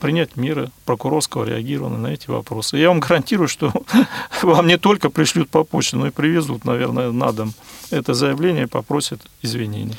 принять 0.00 0.36
меры 0.36 0.70
прокурорского 0.84 1.44
реагирования 1.44 1.98
на 1.98 2.08
эти 2.08 2.28
вопросы. 2.28 2.76
Я 2.76 2.88
вам 2.88 3.00
гарантирую, 3.00 3.48
что 3.48 3.72
вам 4.42 4.66
не 4.66 4.78
только 4.78 5.10
пришлют 5.10 5.48
по 5.48 5.62
почте, 5.62 5.96
но 5.96 6.08
и 6.08 6.10
привезут, 6.10 6.64
наверное, 6.64 7.12
на 7.12 7.32
дом 7.32 7.52
это 7.90 8.14
заявление 8.14 8.64
и 8.64 8.66
попросят 8.66 9.20
извинений. 9.42 9.96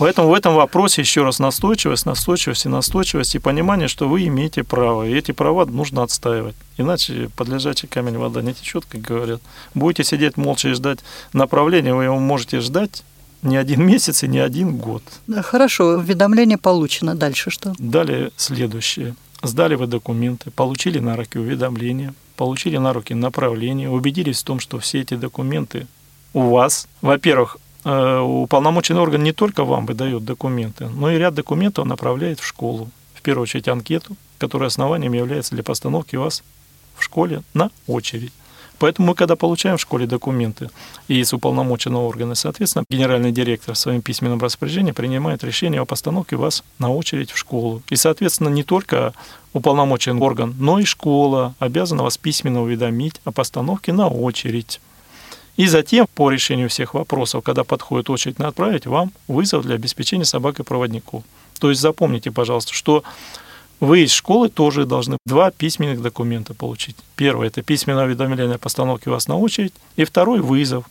Поэтому 0.00 0.30
в 0.30 0.34
этом 0.34 0.54
вопросе 0.54 1.02
еще 1.02 1.24
раз 1.24 1.38
настойчивость, 1.38 2.06
настойчивость 2.06 2.64
и 2.64 2.70
настойчивость 2.70 3.34
и 3.34 3.38
понимание, 3.38 3.86
что 3.86 4.08
вы 4.08 4.26
имеете 4.28 4.64
право, 4.64 5.06
и 5.06 5.14
эти 5.14 5.32
права 5.32 5.66
нужно 5.66 6.02
отстаивать. 6.02 6.56
Иначе 6.78 7.28
под 7.36 7.48
лежачий 7.48 7.86
камень 7.86 8.16
вода 8.16 8.40
не 8.40 8.54
течет, 8.54 8.86
как 8.88 9.02
говорят. 9.02 9.42
Будете 9.74 10.04
сидеть 10.04 10.38
молча 10.38 10.70
и 10.70 10.72
ждать 10.72 11.00
направления, 11.34 11.92
вы 11.92 12.04
его 12.04 12.18
можете 12.18 12.60
ждать 12.60 13.02
не 13.42 13.58
один 13.58 13.84
месяц 13.84 14.22
и 14.22 14.28
не 14.28 14.38
один 14.38 14.78
год. 14.78 15.02
Хорошо, 15.42 15.98
уведомление 15.98 16.56
получено. 16.56 17.14
Дальше 17.14 17.50
что? 17.50 17.74
Далее 17.78 18.30
следующее. 18.36 19.14
Сдали 19.42 19.74
вы 19.74 19.86
документы, 19.86 20.50
получили 20.50 20.98
на 20.98 21.16
руки 21.16 21.38
уведомления, 21.38 22.14
получили 22.36 22.76
на 22.76 22.92
руки 22.92 23.14
направление, 23.14 23.88
убедились 23.88 24.40
в 24.40 24.44
том, 24.44 24.60
что 24.60 24.78
все 24.78 25.00
эти 25.00 25.14
документы 25.14 25.86
у 26.32 26.50
вас, 26.50 26.86
во-первых, 27.00 27.58
Э, 27.84 28.18
уполномоченный 28.18 29.00
орган 29.00 29.22
не 29.22 29.32
только 29.32 29.64
вам 29.64 29.86
выдает 29.86 30.24
документы, 30.24 30.88
но 30.88 31.10
и 31.10 31.16
ряд 31.16 31.34
документов 31.34 31.86
направляет 31.86 32.40
в 32.40 32.46
школу. 32.46 32.90
В 33.14 33.22
первую 33.22 33.44
очередь 33.44 33.68
анкету, 33.68 34.16
которая 34.38 34.68
основанием 34.68 35.12
является 35.12 35.54
для 35.54 35.64
постановки 35.64 36.16
вас 36.16 36.42
в 36.96 37.02
школе 37.02 37.42
на 37.54 37.70
очередь. 37.86 38.32
Поэтому 38.80 39.08
мы, 39.08 39.14
когда 39.14 39.36
получаем 39.36 39.76
в 39.76 39.80
школе 39.80 40.06
документы 40.06 40.70
и 41.06 41.20
из 41.20 41.34
уполномоченного 41.34 42.06
органа, 42.06 42.34
соответственно, 42.34 42.86
генеральный 42.88 43.30
директор 43.30 43.74
в 43.74 43.78
своем 43.78 44.00
письменном 44.00 44.40
распоряжении 44.40 44.92
принимает 44.92 45.44
решение 45.44 45.82
о 45.82 45.84
постановке 45.84 46.36
вас 46.36 46.64
на 46.78 46.90
очередь 46.90 47.30
в 47.30 47.36
школу. 47.36 47.82
И, 47.90 47.96
соответственно, 47.96 48.48
не 48.48 48.62
только 48.62 49.12
уполномоченный 49.52 50.18
орган, 50.22 50.54
но 50.58 50.78
и 50.78 50.86
школа 50.86 51.54
обязана 51.58 52.02
вас 52.02 52.16
письменно 52.16 52.62
уведомить 52.62 53.20
о 53.24 53.32
постановке 53.32 53.92
на 53.92 54.08
очередь. 54.08 54.80
И 55.58 55.66
затем, 55.66 56.06
по 56.14 56.30
решению 56.30 56.70
всех 56.70 56.94
вопросов, 56.94 57.44
когда 57.44 57.64
подходит 57.64 58.08
очередь 58.08 58.38
на 58.38 58.48
отправить, 58.48 58.86
вам 58.86 59.12
вызов 59.28 59.62
для 59.62 59.74
обеспечения 59.74 60.24
собакой-проводников. 60.24 61.22
То 61.58 61.68
есть 61.68 61.82
запомните, 61.82 62.30
пожалуйста, 62.30 62.72
что 62.72 63.04
вы 63.80 64.02
из 64.02 64.12
школы 64.12 64.48
тоже 64.50 64.84
должны 64.84 65.16
два 65.26 65.50
письменных 65.50 66.02
документа 66.02 66.54
получить. 66.54 66.96
Первое– 67.16 67.46
это 67.48 67.62
письменное 67.62 68.04
уведомление 68.04 68.56
о 68.56 68.58
постановке 68.58 69.10
вас 69.10 69.26
на 69.26 69.38
очередь, 69.38 69.72
и 69.96 70.04
второй– 70.04 70.40
вызов. 70.40 70.84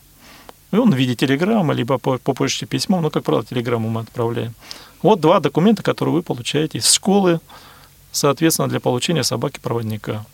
И 0.72 0.76
он 0.76 0.90
в 0.90 0.96
виде 0.96 1.14
телеграммы, 1.14 1.74
либо 1.74 1.98
по, 1.98 2.18
по 2.18 2.34
почте 2.34 2.66
письмом, 2.66 3.02
но, 3.02 3.10
как 3.10 3.24
правило, 3.24 3.44
телеграмму 3.44 3.88
мы 3.88 4.02
отправляем. 4.02 4.54
Вот 5.02 5.20
два 5.20 5.40
документа, 5.40 5.82
которые 5.82 6.14
вы 6.16 6.22
получаете 6.22 6.78
из 6.78 6.92
школы, 6.92 7.40
соответственно, 8.12 8.68
для 8.68 8.80
получения 8.80 9.24
собаки-проводника. 9.24 10.26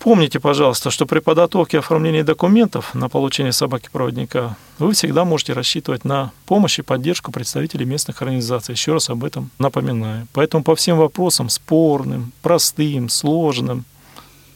Помните, 0.00 0.40
пожалуйста, 0.40 0.90
что 0.90 1.04
при 1.04 1.18
подготовке 1.18 1.76
и 1.76 1.80
оформлении 1.80 2.22
документов 2.22 2.94
на 2.94 3.10
получение 3.10 3.52
собаки-проводника 3.52 4.56
вы 4.78 4.94
всегда 4.94 5.26
можете 5.26 5.52
рассчитывать 5.52 6.06
на 6.06 6.32
помощь 6.46 6.78
и 6.78 6.82
поддержку 6.82 7.30
представителей 7.30 7.84
местных 7.84 8.22
организаций. 8.22 8.72
Еще 8.72 8.94
раз 8.94 9.10
об 9.10 9.24
этом 9.24 9.50
напоминаю. 9.58 10.26
Поэтому 10.32 10.64
по 10.64 10.74
всем 10.74 10.96
вопросам 10.96 11.50
спорным, 11.50 12.32
простым, 12.40 13.10
сложным, 13.10 13.84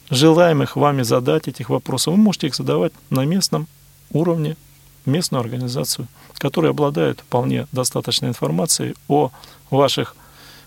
желаемых 0.09 0.75
вами 0.75 1.03
задать 1.03 1.47
этих 1.47 1.69
вопросов, 1.69 2.15
вы 2.15 2.19
можете 2.19 2.47
их 2.47 2.55
задавать 2.55 2.93
на 3.11 3.23
местном 3.23 3.67
уровне, 4.11 4.57
местную 5.05 5.41
организацию, 5.41 6.07
которая 6.39 6.71
обладает 6.71 7.19
вполне 7.19 7.67
достаточной 7.71 8.29
информацией 8.29 8.95
о 9.07 9.29
ваших 9.69 10.15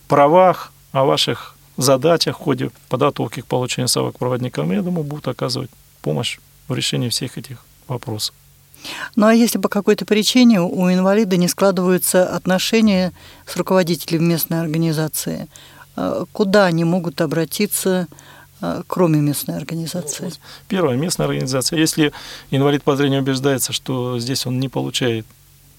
правах, 0.06 0.72
о 0.92 1.04
ваших 1.04 1.56
задачах 1.82 2.38
в 2.38 2.42
ходе 2.42 2.70
подготовки 2.88 3.40
к 3.40 3.46
получению 3.46 3.88
собак-проводникам, 3.88 4.72
я 4.72 4.82
думаю, 4.82 5.04
будут 5.04 5.28
оказывать 5.28 5.70
помощь 6.02 6.38
в 6.68 6.74
решении 6.74 7.08
всех 7.08 7.38
этих 7.38 7.64
вопросов. 7.86 8.34
Ну 9.16 9.26
а 9.26 9.34
если 9.34 9.58
по 9.58 9.68
какой-то 9.68 10.04
причине 10.04 10.60
у 10.60 10.90
инвалида 10.90 11.36
не 11.36 11.48
складываются 11.48 12.28
отношения 12.28 13.12
с 13.46 13.56
руководителем 13.56 14.24
местной 14.24 14.60
организации, 14.60 15.48
э, 15.96 16.24
куда 16.32 16.66
они 16.66 16.84
могут 16.84 17.20
обратиться, 17.20 18.06
э, 18.60 18.82
кроме 18.86 19.20
местной 19.20 19.56
организации? 19.56 20.32
Первое, 20.68 20.96
местная 20.96 21.26
организация. 21.26 21.78
Если 21.78 22.12
инвалид 22.50 22.82
по 22.84 22.96
зрению 22.96 23.22
убеждается, 23.22 23.72
что 23.72 24.18
здесь 24.18 24.46
он 24.46 24.60
не 24.60 24.68
получает 24.68 25.26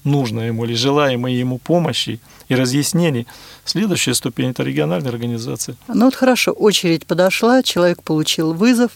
нужной 0.04 0.48
ему 0.48 0.64
или 0.64 0.74
желаемой 0.74 1.34
ему 1.34 1.58
помощи 1.58 2.20
и 2.48 2.54
разъяснений. 2.54 3.26
Следующая 3.64 4.14
ступень– 4.14 4.50
это 4.50 4.62
региональная 4.62 5.10
организация. 5.10 5.76
Ну 5.88 6.06
вот 6.06 6.14
хорошо, 6.14 6.52
очередь 6.52 7.06
подошла, 7.06 7.62
человек 7.62 8.02
получил 8.02 8.54
вызов, 8.54 8.92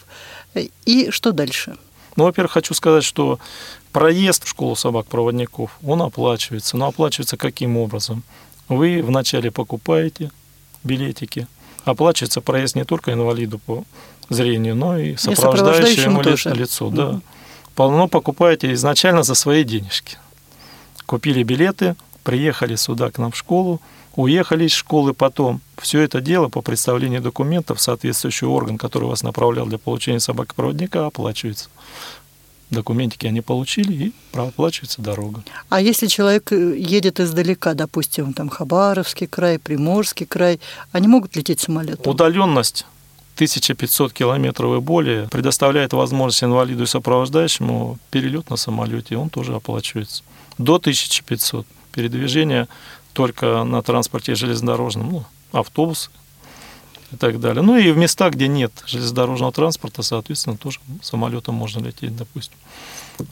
и 0.85 1.09
что 1.11 1.31
дальше? 1.31 1.77
Ну, 2.15 2.23
во-первых, 2.23 2.53
хочу 2.53 2.73
сказать, 2.73 3.03
что 3.03 3.39
проезд 3.91 4.45
в 4.45 4.49
школу 4.49 4.75
собак-проводников, 4.75 5.77
он 5.85 6.01
оплачивается. 6.01 6.77
Но 6.77 6.87
оплачивается 6.87 7.37
каким 7.37 7.77
образом? 7.77 8.23
Вы 8.69 9.01
вначале 9.03 9.51
покупаете 9.51 10.31
билетики, 10.83 11.47
оплачивается 11.83 12.41
проезд 12.41 12.75
не 12.75 12.85
только 12.85 13.13
инвалиду 13.13 13.59
по 13.59 13.83
зрению, 14.29 14.75
но 14.75 14.97
и 14.97 15.15
сопровождающему, 15.17 16.21
и 16.21 16.57
лицу. 16.57 16.89
Да. 16.89 17.19
Полно 17.75 18.07
покупаете 18.07 18.73
изначально 18.73 19.23
за 19.23 19.35
свои 19.35 19.63
денежки 19.63 20.17
купили 21.05 21.43
билеты, 21.43 21.95
приехали 22.23 22.75
сюда 22.75 23.11
к 23.11 23.17
нам 23.17 23.31
в 23.31 23.37
школу, 23.37 23.81
уехали 24.15 24.65
из 24.65 24.71
школы 24.71 25.13
потом. 25.13 25.61
Все 25.77 26.01
это 26.01 26.21
дело 26.21 26.49
по 26.49 26.61
представлению 26.61 27.21
документов 27.21 27.81
соответствующий 27.81 28.47
орган, 28.47 28.77
который 28.77 29.07
вас 29.07 29.23
направлял 29.23 29.65
для 29.65 29.77
получения 29.77 30.19
собаки-проводника, 30.19 31.05
оплачивается. 31.05 31.69
Документики 32.71 33.27
они 33.27 33.41
получили, 33.41 33.93
и 33.93 34.13
оплачивается 34.33 35.01
дорога. 35.01 35.43
А 35.69 35.79
если 35.79 36.07
человек 36.07 36.51
э, 36.51 36.75
едет 36.77 37.19
издалека, 37.19 37.75
допустим, 37.75 38.33
там 38.33 38.49
Хабаровский 38.49 39.27
край, 39.27 39.59
Приморский 39.59 40.25
край, 40.25 40.59
они 40.91 41.07
могут 41.07 41.35
лететь 41.35 41.59
самолетом? 41.59 42.11
Удаленность 42.11 42.87
1500 43.35 44.13
километров 44.13 44.77
и 44.77 44.81
более 44.81 45.27
предоставляет 45.27 45.93
возможность 45.93 46.43
инвалиду 46.43 46.83
и 46.83 46.87
сопровождающему 46.87 47.99
перелет 48.09 48.49
на 48.49 48.55
самолете, 48.55 49.17
он 49.17 49.29
тоже 49.29 49.53
оплачивается 49.53 50.23
до 50.57 50.75
1500. 50.75 51.67
Передвижение 51.91 52.67
только 53.13 53.63
на 53.63 53.81
транспорте 53.81 54.35
железнодорожном, 54.35 55.11
ну, 55.11 55.25
автобусы 55.51 56.09
и 57.15 57.17
так 57.17 57.39
далее. 57.39 57.63
Ну 57.63 57.77
и 57.77 57.91
в 57.91 57.97
местах, 57.97 58.33
где 58.33 58.47
нет 58.47 58.71
железнодорожного 58.85 59.51
транспорта, 59.51 60.03
соответственно, 60.03 60.57
тоже 60.57 60.79
самолетом 61.01 61.55
можно 61.55 61.85
лететь, 61.85 62.15
допустим. 62.15 62.55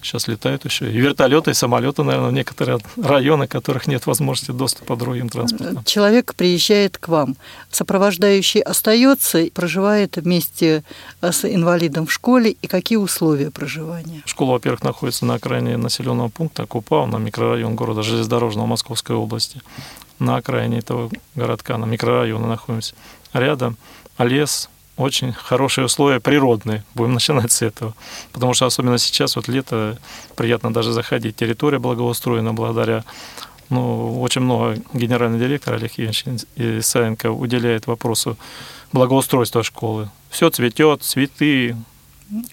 Сейчас 0.01 0.29
летают 0.29 0.63
еще 0.63 0.89
и 0.89 0.97
вертолеты, 0.97 1.51
и 1.51 1.53
самолеты, 1.53 2.03
наверное, 2.03 2.29
в 2.29 2.33
некоторые 2.33 2.79
районы, 2.95 3.47
в 3.47 3.49
которых 3.49 3.85
нет 3.85 4.07
возможности 4.07 4.51
доступа 4.51 4.95
к 4.95 4.99
другим 4.99 5.27
транспортам. 5.27 5.83
Человек 5.83 6.35
приезжает 6.35 6.97
к 6.97 7.09
вам, 7.09 7.35
сопровождающий 7.69 8.61
остается, 8.61 9.45
проживает 9.53 10.15
вместе 10.15 10.85
с 11.21 11.43
инвалидом 11.43 12.07
в 12.07 12.13
школе, 12.13 12.51
и 12.51 12.67
какие 12.67 12.97
условия 12.97 13.51
проживания? 13.51 14.23
Школа, 14.25 14.53
во-первых, 14.53 14.83
находится 14.83 15.25
на 15.25 15.33
окраине 15.33 15.75
населенного 15.75 16.29
пункта 16.29 16.65
Купау, 16.65 17.05
на 17.05 17.17
микрорайон 17.17 17.75
города 17.75 18.03
Железнодорожного 18.03 18.67
Московской 18.67 19.17
области. 19.17 19.61
на 20.19 20.37
окраине 20.37 20.79
этого 20.79 21.09
городка, 21.35 21.77
на 21.77 21.85
микрорайоне 21.85 22.45
находимся. 22.45 22.95
Рядом 23.33 23.77
лес, 24.17 24.69
очень 24.95 25.33
хорошие 25.33 25.85
условия 25.85 26.19
природные. 26.19 26.83
Будем 26.93 27.13
начинать 27.15 27.51
с 27.51 27.61
этого. 27.61 27.93
Потому 28.31 28.53
что 28.53 28.65
особенно 28.65 28.97
сейчас, 28.97 29.35
вот 29.35 29.47
лето, 29.47 29.97
приятно 30.35 30.73
даже 30.73 30.91
заходить. 30.91 31.35
Территория 31.35 31.79
благоустроена 31.79 32.53
благодаря 32.53 33.03
ну, 33.69 34.21
очень 34.21 34.41
много 34.41 34.77
генеральный 34.93 35.39
директор 35.39 35.73
Олег 35.73 35.93
Евгеньевич 35.97 36.45
Исаенко 36.55 37.31
уделяет 37.31 37.87
вопросу 37.87 38.37
благоустройства 38.91 39.63
школы. 39.63 40.09
Все 40.29 40.49
цветет, 40.49 41.01
цветы, 41.03 41.75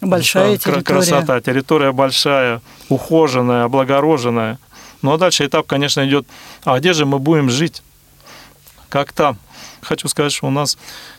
Большая 0.00 0.58
территория. 0.58 0.82
Красота, 0.82 1.40
территория 1.40 1.92
большая, 1.92 2.60
ухоженная, 2.88 3.64
облагороженная. 3.64 4.58
Ну 5.00 5.12
а 5.12 5.18
дальше 5.18 5.46
этап, 5.46 5.66
конечно, 5.66 6.06
идет, 6.06 6.26
а 6.64 6.78
где 6.78 6.92
же 6.92 7.06
мы 7.06 7.18
будем 7.18 7.48
жить? 7.48 7.82
Как 8.90 9.12
там? 9.12 9.38
Хочу 9.80 10.08
сказать, 10.08 10.32
что 10.32 10.48
у 10.48 10.50
нас 10.50 10.76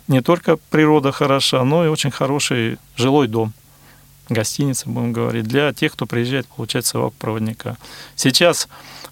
не 0.08 0.22
только 0.22 0.58
природа 0.58 1.12
хороша, 1.12 1.64
но 1.64 1.86
и 1.86 1.88
очень 1.88 2.12
хороший 2.12 2.78
жилой 2.98 3.28
дом. 3.28 3.54
Гостиница, 4.30 4.90
будем 4.90 5.14
говорить, 5.14 5.46
для 5.46 5.74
тех, 5.74 5.94
кто 5.94 6.06
приезжает 6.06 6.48
получать 6.48 6.86
собаку 6.86 7.16
проводника. 7.18 7.78
Сейчас 8.16 8.68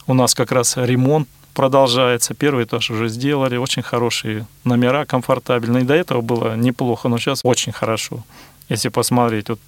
у 0.07 0.13
нас 0.13 0.35
как 0.35 0.51
раз 0.51 0.75
ремонт 0.75 1.27
продолжается. 1.53 2.33
Первый 2.33 2.65
этаж 2.65 2.91
уже 2.91 3.07
сделали. 3.07 3.55
Очень 3.55 3.81
хорошие 3.81 4.45
номера, 4.65 5.05
комфортабельные. 5.05 5.85
До 5.85 5.93
этого 5.93 6.21
было 6.21 6.55
неплохо, 6.55 7.07
но 7.07 7.17
сейчас 7.17 7.39
очень 7.43 7.71
хорошо. 7.71 8.23
Если 8.67 8.89
посмотреть, 8.89 9.49
вот 9.49 9.59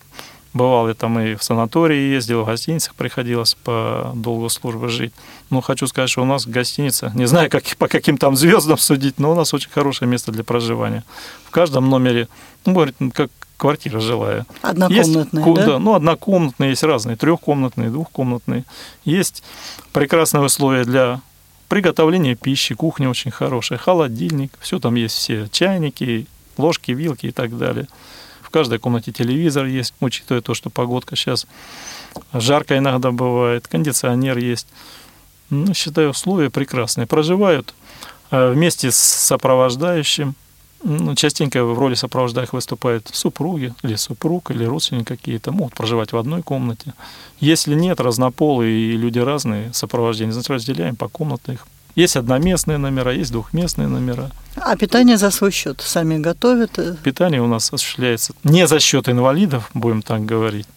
бывал 0.53 0.87
я 0.87 0.93
там 0.93 1.19
и 1.19 1.35
в 1.35 1.43
санатории 1.43 2.13
ездил, 2.13 2.43
в 2.43 2.45
гостиницах 2.45 2.95
приходилось 2.95 3.55
по 3.55 4.11
долгу 4.15 4.49
службы 4.49 4.89
жить. 4.89 5.13
Но 5.49 5.61
хочу 5.61 5.87
сказать, 5.87 6.09
что 6.09 6.21
у 6.21 6.25
нас 6.25 6.45
гостиница, 6.45 7.11
не 7.15 7.25
знаю, 7.25 7.49
как, 7.49 7.63
по 7.77 7.87
каким 7.87 8.17
там 8.17 8.35
звездам 8.35 8.77
судить, 8.77 9.19
но 9.19 9.31
у 9.31 9.35
нас 9.35 9.53
очень 9.53 9.69
хорошее 9.69 10.09
место 10.09 10.31
для 10.31 10.43
проживания. 10.43 11.03
В 11.45 11.51
каждом 11.51 11.89
номере, 11.89 12.27
ну, 12.65 12.73
говорит, 12.73 12.95
как 13.13 13.31
квартира 13.57 13.99
жилая. 13.99 14.45
Однокомнатные, 14.61 15.45
есть, 15.45 15.55
да? 15.55 15.65
да? 15.65 15.79
Ну, 15.79 15.93
однокомнатные, 15.93 16.71
есть 16.71 16.83
разные, 16.83 17.15
трехкомнатные, 17.15 17.89
двухкомнатные. 17.89 18.65
Есть 19.05 19.43
прекрасные 19.93 20.43
условия 20.43 20.83
для 20.83 21.21
приготовления 21.69 22.35
пищи, 22.35 22.75
кухня 22.75 23.09
очень 23.09 23.31
хорошая, 23.31 23.77
холодильник, 23.77 24.51
все 24.59 24.79
там 24.79 24.95
есть, 24.95 25.15
все 25.15 25.47
чайники, 25.51 26.27
ложки, 26.57 26.91
вилки 26.91 27.27
и 27.27 27.31
так 27.31 27.57
далее 27.57 27.87
каждой 28.51 28.77
комнате 28.77 29.11
телевизор 29.11 29.65
есть, 29.65 29.95
учитывая 29.99 30.41
то, 30.41 30.53
что 30.53 30.69
погодка 30.69 31.15
сейчас 31.15 31.47
жарко 32.33 32.77
иногда 32.77 33.11
бывает, 33.11 33.67
кондиционер 33.67 34.37
есть. 34.37 34.67
Ну, 35.49 35.73
считаю, 35.73 36.11
условия 36.11 36.49
прекрасные. 36.49 37.07
Проживают 37.07 37.73
э, 38.29 38.51
вместе 38.51 38.91
с 38.91 38.97
сопровождающим. 38.97 40.35
Ну, 40.83 41.13
частенько 41.15 41.63
в 41.63 41.77
роли 41.77 41.93
сопровождающих 41.93 42.53
выступают 42.53 43.07
супруги 43.11 43.73
или 43.83 43.95
супруг, 43.95 44.51
или 44.51 44.63
родственники 44.65 45.07
какие-то. 45.07 45.51
Могут 45.51 45.73
проживать 45.73 46.11
в 46.11 46.17
одной 46.17 46.41
комнате. 46.41 46.93
Если 47.39 47.75
нет, 47.75 47.99
разнополые 47.99 48.93
и 48.93 48.97
люди 48.97 49.19
разные, 49.19 49.73
сопровождение, 49.73 50.33
значит, 50.33 50.49
разделяем 50.49 50.95
по 50.95 51.07
комнатам 51.07 51.55
их 51.55 51.67
есть 51.95 52.15
одноместные 52.15 52.77
номера, 52.77 53.11
есть 53.11 53.31
двухместные 53.31 53.87
номера. 53.87 54.31
А 54.55 54.75
питание 54.75 55.17
за 55.17 55.31
свой 55.31 55.51
счет 55.51 55.81
сами 55.81 56.17
готовят? 56.17 56.79
Питание 57.03 57.41
у 57.41 57.47
нас 57.47 57.71
осуществляется 57.71 58.33
не 58.43 58.67
за 58.67 58.79
счет 58.79 59.09
инвалидов, 59.09 59.69
будем 59.73 60.01
так 60.01 60.25
говорить. 60.25 60.67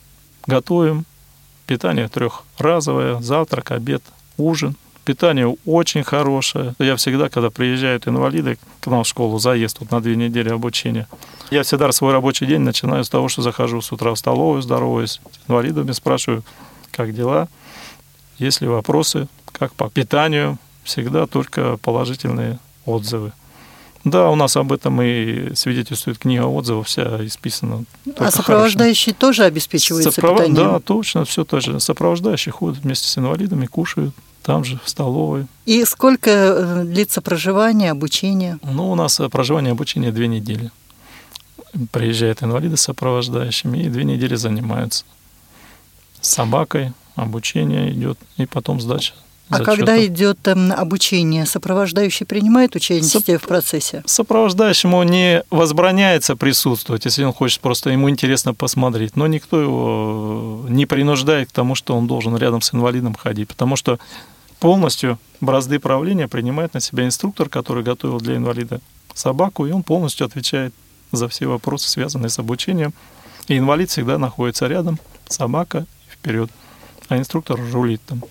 Готовим. 0.46 1.04
Питание 1.66 2.08
трехразовое, 2.08 3.20
завтрак, 3.20 3.70
обед, 3.70 4.02
ужин. 4.36 4.76
Питание 5.04 5.54
очень 5.66 6.02
хорошее. 6.02 6.74
Я 6.78 6.96
всегда, 6.96 7.28
когда 7.28 7.50
приезжают 7.50 8.08
инвалиды 8.08 8.58
к 8.80 8.86
нам 8.86 9.04
в 9.04 9.06
школу, 9.06 9.38
заезд 9.38 9.78
вот 9.80 9.90
на 9.90 10.00
две 10.00 10.16
недели 10.16 10.48
обучения, 10.48 11.06
я 11.50 11.62
всегда 11.62 11.92
свой 11.92 12.12
рабочий 12.12 12.46
день 12.46 12.60
начинаю 12.60 13.04
с 13.04 13.10
того, 13.10 13.28
что 13.28 13.42
захожу 13.42 13.80
с 13.80 13.92
утра 13.92 14.12
в 14.12 14.18
столовую, 14.18 14.62
здороваюсь 14.62 15.20
с 15.30 15.48
инвалидами, 15.50 15.92
спрашиваю, 15.92 16.42
как 16.90 17.14
дела, 17.14 17.48
есть 18.38 18.60
ли 18.60 18.68
вопросы, 18.68 19.28
как 19.52 19.74
по 19.74 19.90
питанию, 19.90 20.58
всегда 20.84 21.26
только 21.26 21.76
положительные 21.78 22.58
отзывы. 22.86 23.32
Да, 24.04 24.30
у 24.30 24.36
нас 24.36 24.54
об 24.56 24.70
этом 24.70 25.00
и 25.00 25.54
свидетельствует 25.54 26.18
книга 26.18 26.42
отзывов, 26.42 26.86
вся 26.86 27.24
исписана. 27.24 27.84
А 28.18 28.30
сопровождающие 28.30 29.14
хорошо. 29.14 29.26
тоже 29.26 29.44
обеспечиваются 29.44 30.12
Сопров... 30.12 30.36
питанием? 30.36 30.54
Да, 30.56 30.78
точно, 30.78 31.24
все 31.24 31.44
тоже. 31.44 31.80
Сопровождающие 31.80 32.52
ходят 32.52 32.80
вместе 32.80 33.08
с 33.08 33.16
инвалидами, 33.16 33.64
кушают 33.64 34.14
там 34.42 34.62
же, 34.62 34.78
в 34.84 34.90
столовой. 34.90 35.46
И 35.64 35.82
сколько 35.86 36.30
э, 36.30 36.84
длится 36.84 37.22
проживание, 37.22 37.90
обучение? 37.90 38.58
Ну, 38.62 38.90
у 38.90 38.94
нас 38.94 39.18
проживание 39.30 39.70
и 39.70 39.72
обучение 39.72 40.12
две 40.12 40.28
недели. 40.28 40.70
Приезжают 41.90 42.42
инвалиды 42.42 42.76
с 42.76 42.82
сопровождающими 42.82 43.78
и 43.78 43.88
две 43.88 44.04
недели 44.04 44.34
занимаются. 44.34 45.06
С 46.20 46.28
собакой 46.28 46.92
обучение 47.16 47.90
идет, 47.90 48.18
и 48.36 48.44
потом 48.44 48.82
сдача 48.82 49.14
а 49.60 49.64
когда 49.64 50.04
идет 50.04 50.38
там, 50.42 50.72
обучение, 50.72 51.46
сопровождающий 51.46 52.26
принимает 52.26 52.74
участие 52.76 53.38
Соп... 53.38 53.42
в 53.42 53.48
процессе? 53.48 54.02
Сопровождающему 54.06 55.02
не 55.02 55.42
возбраняется 55.50 56.36
присутствовать, 56.36 57.04
если 57.04 57.24
он 57.24 57.32
хочет 57.32 57.60
просто 57.60 57.90
ему 57.90 58.10
интересно 58.10 58.54
посмотреть. 58.54 59.16
Но 59.16 59.26
никто 59.26 59.60
его 59.60 60.64
не 60.68 60.86
принуждает 60.86 61.48
к 61.48 61.52
тому, 61.52 61.74
что 61.74 61.96
он 61.96 62.06
должен 62.06 62.36
рядом 62.36 62.60
с 62.60 62.74
инвалидом 62.74 63.14
ходить, 63.14 63.48
потому 63.48 63.76
что 63.76 63.98
полностью 64.60 65.18
бразды 65.40 65.78
правления 65.78 66.28
принимает 66.28 66.74
на 66.74 66.80
себя 66.80 67.04
инструктор, 67.04 67.48
который 67.48 67.82
готовил 67.82 68.18
для 68.18 68.36
инвалида 68.36 68.80
собаку, 69.14 69.66
и 69.66 69.70
он 69.70 69.82
полностью 69.82 70.26
отвечает 70.26 70.74
за 71.12 71.28
все 71.28 71.46
вопросы, 71.46 71.88
связанные 71.88 72.30
с 72.30 72.38
обучением. 72.38 72.92
И 73.48 73.58
инвалид 73.58 73.90
всегда 73.90 74.18
находится 74.18 74.66
рядом, 74.66 74.98
собака 75.28 75.86
вперед, 76.10 76.50
а 77.08 77.18
инструктор 77.18 77.60
рулит 77.72 78.00
там. 78.06 78.22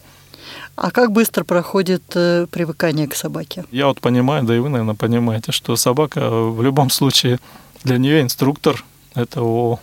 А 0.75 0.91
как 0.91 1.11
быстро 1.11 1.43
проходит 1.43 2.03
э, 2.15 2.47
привыкание 2.49 3.07
к 3.07 3.15
собаке? 3.15 3.65
Я 3.71 3.87
вот 3.87 4.01
понимаю, 4.01 4.43
да 4.43 4.55
и 4.55 4.59
вы, 4.59 4.69
наверное, 4.69 4.95
понимаете, 4.95 5.51
что 5.51 5.75
собака 5.75 6.29
в 6.29 6.61
любом 6.61 6.89
случае 6.89 7.39
для 7.83 7.97
нее 7.97 8.21
инструктор– 8.21 8.83
это 9.15 9.41
о 9.41 9.79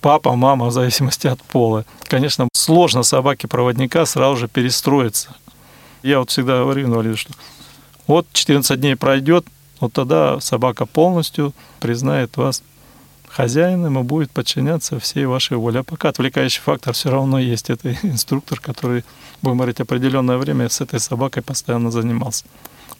папа, 0.00 0.34
мама, 0.34 0.66
в 0.66 0.72
зависимости 0.72 1.26
от 1.26 1.42
пола. 1.42 1.84
Конечно, 2.04 2.48
сложно 2.52 3.02
собаке 3.02 3.48
проводника 3.48 4.06
сразу 4.06 4.36
же 4.36 4.48
перестроиться. 4.48 5.34
Я 6.02 6.18
вот 6.18 6.30
всегда 6.30 6.58
говорю 6.58 6.86
инвалиду, 6.86 7.16
что 7.16 7.32
вот 8.06 8.26
14 8.32 8.78
дней 8.78 8.96
пройдет, 8.96 9.46
вот 9.80 9.92
тогда 9.92 10.40
собака 10.40 10.86
полностью 10.86 11.54
признает 11.80 12.36
вас 12.36 12.62
хозяином 13.34 13.98
и 13.98 14.02
будет 14.02 14.30
подчиняться 14.30 15.00
всей 15.00 15.26
вашей 15.26 15.56
воле. 15.56 15.80
А 15.80 15.82
пока 15.82 16.10
отвлекающий 16.10 16.60
фактор 16.60 16.94
все 16.94 17.10
равно 17.10 17.38
есть. 17.40 17.68
Это 17.68 17.92
инструктор, 18.02 18.60
который, 18.60 19.04
будем 19.42 19.56
говорить, 19.56 19.80
определенное 19.80 20.36
время 20.36 20.68
с 20.68 20.80
этой 20.80 21.00
собакой 21.00 21.42
постоянно 21.42 21.90
занимался. 21.90 22.44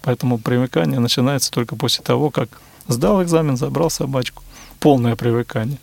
Поэтому 0.03 0.39
привыкание 0.39 0.99
начинается 0.99 1.51
только 1.53 1.77
после 1.77 2.05
того, 2.05 2.31
как 2.31 2.49
сдал 2.89 3.23
экзамен, 3.23 3.57
забрал 3.57 3.91
собачку. 3.91 4.43
Полное 4.81 5.15
привыкание. 5.15 5.79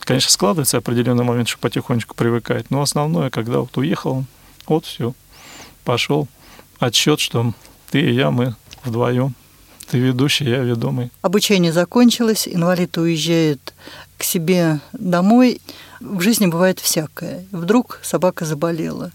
Конечно, 0.00 0.30
складывается 0.30 0.78
определенный 0.78 1.24
момент, 1.24 1.48
что 1.48 1.58
потихонечку 1.58 2.14
привыкает, 2.14 2.70
но 2.70 2.80
основное, 2.82 3.28
когда 3.28 3.58
вот 3.58 3.76
уехал, 3.76 4.24
вот 4.68 4.86
все, 4.86 5.14
пошел 5.84 6.28
отсчет, 6.78 7.18
что 7.18 7.52
ты 7.90 8.00
и 8.00 8.14
я, 8.14 8.30
мы 8.30 8.54
вдвоем 8.84 9.34
ты 9.90 9.98
ведущий, 9.98 10.44
я 10.44 10.58
ведомый. 10.58 11.10
Обучение 11.22 11.72
закончилось, 11.72 12.48
инвалид 12.48 12.96
уезжает 12.98 13.74
к 14.18 14.22
себе 14.22 14.80
домой. 14.92 15.60
В 16.00 16.20
жизни 16.20 16.46
бывает 16.46 16.80
всякое. 16.80 17.46
Вдруг 17.52 18.00
собака 18.02 18.44
заболела. 18.44 19.12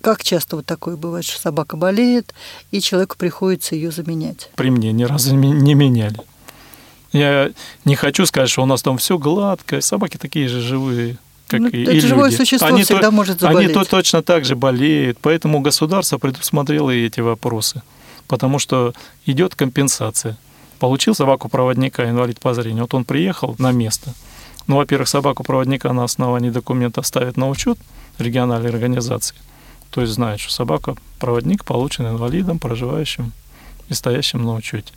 Как 0.00 0.24
часто 0.24 0.56
вот 0.56 0.66
такое 0.66 0.96
бывает, 0.96 1.24
что 1.24 1.40
собака 1.40 1.76
болеет, 1.76 2.34
и 2.72 2.80
человеку 2.80 3.16
приходится 3.16 3.76
ее 3.76 3.92
заменять? 3.92 4.50
При 4.56 4.70
мне 4.70 4.92
ни 4.92 5.04
разу 5.04 5.34
не 5.34 5.74
меняли. 5.74 6.18
Я 7.12 7.50
не 7.84 7.94
хочу 7.94 8.26
сказать, 8.26 8.50
что 8.50 8.62
у 8.62 8.66
нас 8.66 8.82
там 8.82 8.98
все 8.98 9.18
гладко. 9.18 9.80
Собаки 9.80 10.16
такие 10.16 10.48
же 10.48 10.60
живые, 10.60 11.18
как 11.46 11.60
ну, 11.60 11.68
и, 11.68 11.82
это 11.82 11.92
и 11.92 12.00
живое 12.00 12.30
люди. 12.30 12.36
существо 12.36 12.68
они 12.68 12.82
всегда 12.82 13.08
то, 13.08 13.10
может 13.10 13.40
заболеть. 13.40 13.66
Они 13.66 13.74
то 13.74 13.84
точно 13.84 14.22
так 14.22 14.44
же 14.44 14.56
болеют, 14.56 15.18
поэтому 15.20 15.60
государство 15.60 16.18
предусмотрело 16.18 16.90
и 16.90 17.06
эти 17.06 17.20
вопросы 17.20 17.82
потому 18.28 18.58
что 18.58 18.94
идет 19.26 19.54
компенсация. 19.54 20.36
Получил 20.78 21.14
собаку-проводника, 21.14 22.08
инвалид 22.08 22.40
по 22.40 22.54
зрению, 22.54 22.84
вот 22.84 22.94
он 22.94 23.04
приехал 23.04 23.54
на 23.58 23.72
место. 23.72 24.12
Ну, 24.66 24.76
во-первых, 24.76 25.08
собаку-проводника 25.08 25.92
на 25.92 26.04
основании 26.04 26.50
документов 26.50 27.06
ставят 27.06 27.36
на 27.36 27.48
учет 27.48 27.78
региональной 28.18 28.70
организации. 28.70 29.36
То 29.90 30.00
есть 30.00 30.12
знает, 30.12 30.40
что 30.40 30.52
собака-проводник 30.52 31.64
получен 31.64 32.06
инвалидом, 32.06 32.58
проживающим 32.58 33.32
и 33.88 33.94
стоящим 33.94 34.42
на 34.42 34.54
учете. 34.54 34.92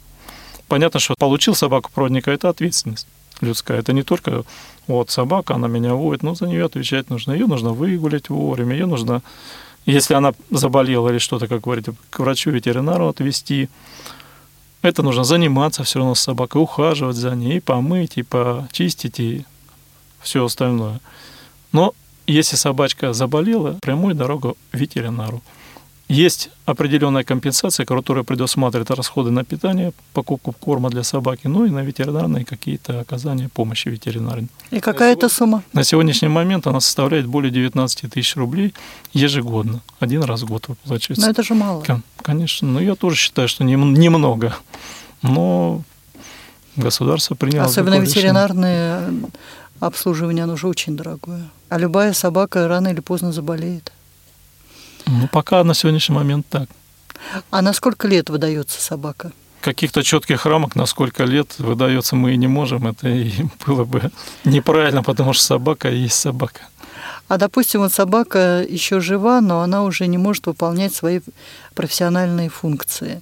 Понятно, 0.68 1.00
что 1.00 1.16
получил 1.18 1.54
собаку-проводника, 1.54 2.32
это 2.32 2.50
ответственность 2.50 3.08
людская. 3.42 3.80
Это 3.80 3.94
не 3.94 4.04
только 4.04 4.44
вот 4.88 5.10
собака, 5.10 5.56
она 5.56 5.68
меня 5.68 5.94
водит, 5.94 6.24
но 6.24 6.36
за 6.36 6.48
нее 6.48 6.66
отвечать 6.66 7.10
нужно. 7.10 7.34
Ее 7.34 7.48
нужно 7.48 7.74
выгулять 7.74 8.30
вовремя, 8.30 8.74
ее 8.74 8.86
нужно 8.86 9.22
Если 9.86 10.14
она 10.16 10.34
заболела 10.50 11.10
или 11.10 11.20
что-то, 11.20 11.48
как 11.48 11.62
говорите, 11.62 11.94
к 12.10 12.20
врачу-ветеринару 12.20 13.08
отвезти. 13.08 13.70
Это 14.82 15.02
нужно 15.02 15.24
заниматься 15.24 15.84
все 15.84 16.00
равно 16.00 16.16
с 16.16 16.20
собакой, 16.20 16.62
ухаживать 16.62 17.16
за 17.16 17.36
ней, 17.36 17.58
и 17.58 17.60
помыть, 17.60 18.18
и 18.18 18.24
почистить, 18.24 19.20
и 19.20 19.46
все 20.22 20.46
остальное. 20.46 21.00
Но 21.72 21.94
если 22.28 22.56
собачка 22.56 23.14
заболела, 23.14 23.78
прямой 23.82 24.14
дорога 24.14 24.54
ветеринару. 24.72 25.42
Есть 26.08 26.52
определенная 26.66 27.24
компенсация, 27.24 27.84
которая 27.84 28.24
предусматривает 28.24 28.92
расходы 28.92 29.32
на 29.32 29.44
питание, 29.44 29.92
покупку 30.14 30.52
корма 30.52 30.92
для 30.92 31.04
собаки, 31.04 31.48
ну 31.48 31.66
и 31.66 31.72
на 31.72 31.80
ветеринарные 31.80 32.46
какие-то 32.46 33.00
оказания 33.00 33.50
помощи 33.50 33.90
ветеринарной. 33.90 34.48
И 34.70 34.80
какая 34.82 35.14
это 35.14 35.30
сумма? 35.30 35.64
На 35.74 35.84
сегодняшний 35.84 36.28
момент 36.28 36.68
она 36.68 36.80
составляет 36.80 37.26
более 37.26 37.52
19 37.52 38.12
тысяч 38.12 38.36
рублей 38.36 38.76
ежегодно. 39.14 39.82
Один 40.00 40.22
раз 40.24 40.44
в 40.44 40.46
год 40.46 40.68
выплачивается. 40.68 41.26
Но 41.26 41.32
это 41.32 41.42
же 41.42 41.56
мало. 41.56 41.84
Конечно. 42.22 42.68
Но 42.68 42.80
я 42.80 42.94
тоже 42.94 43.16
считаю, 43.16 43.48
что 43.48 43.64
немного. 43.64 44.56
Но 45.24 45.82
государство 46.76 47.34
приняло... 47.34 47.66
Особенно 47.66 48.00
ветеринарное 48.00 49.12
обслуживание, 49.80 50.44
оно 50.44 50.56
же 50.56 50.68
очень 50.68 50.96
дорогое. 50.96 51.50
А 51.70 51.80
любая 51.80 52.14
собака 52.14 52.68
рано 52.68 52.90
или 52.90 53.00
поздно 53.00 53.32
заболеет. 53.32 53.92
Ну, 55.08 55.28
пока 55.28 55.64
на 55.64 55.74
сегодняшний 55.74 56.16
момент 56.16 56.46
так. 56.50 56.70
А 57.52 57.62
на 57.62 57.74
сколько 57.74 58.08
лет 58.08 58.30
выдается 58.30 58.82
собака? 58.82 59.32
Каких-то 59.62 60.04
четких 60.04 60.46
рамок, 60.46 60.76
на 60.76 60.86
сколько 60.86 61.24
лет 61.24 61.56
выдается, 61.58 62.16
мы 62.16 62.34
и 62.34 62.38
не 62.38 62.48
можем. 62.48 62.88
Это 62.88 63.08
и 63.10 63.32
было 63.66 63.86
бы 63.86 64.12
неправильно, 64.44 65.04
потому 65.04 65.34
что 65.34 65.44
собака 65.44 65.90
есть 65.90 66.20
собака. 66.20 66.62
А 67.28 67.38
допустим, 67.38 67.82
вот 67.82 67.92
собака 67.92 68.64
еще 68.68 69.00
жива, 69.00 69.42
но 69.42 69.62
она 69.62 69.84
уже 69.84 70.08
не 70.08 70.18
может 70.18 70.46
выполнять 70.46 70.94
свои 70.94 71.22
профессиональные 71.74 72.50
функции. 72.50 73.22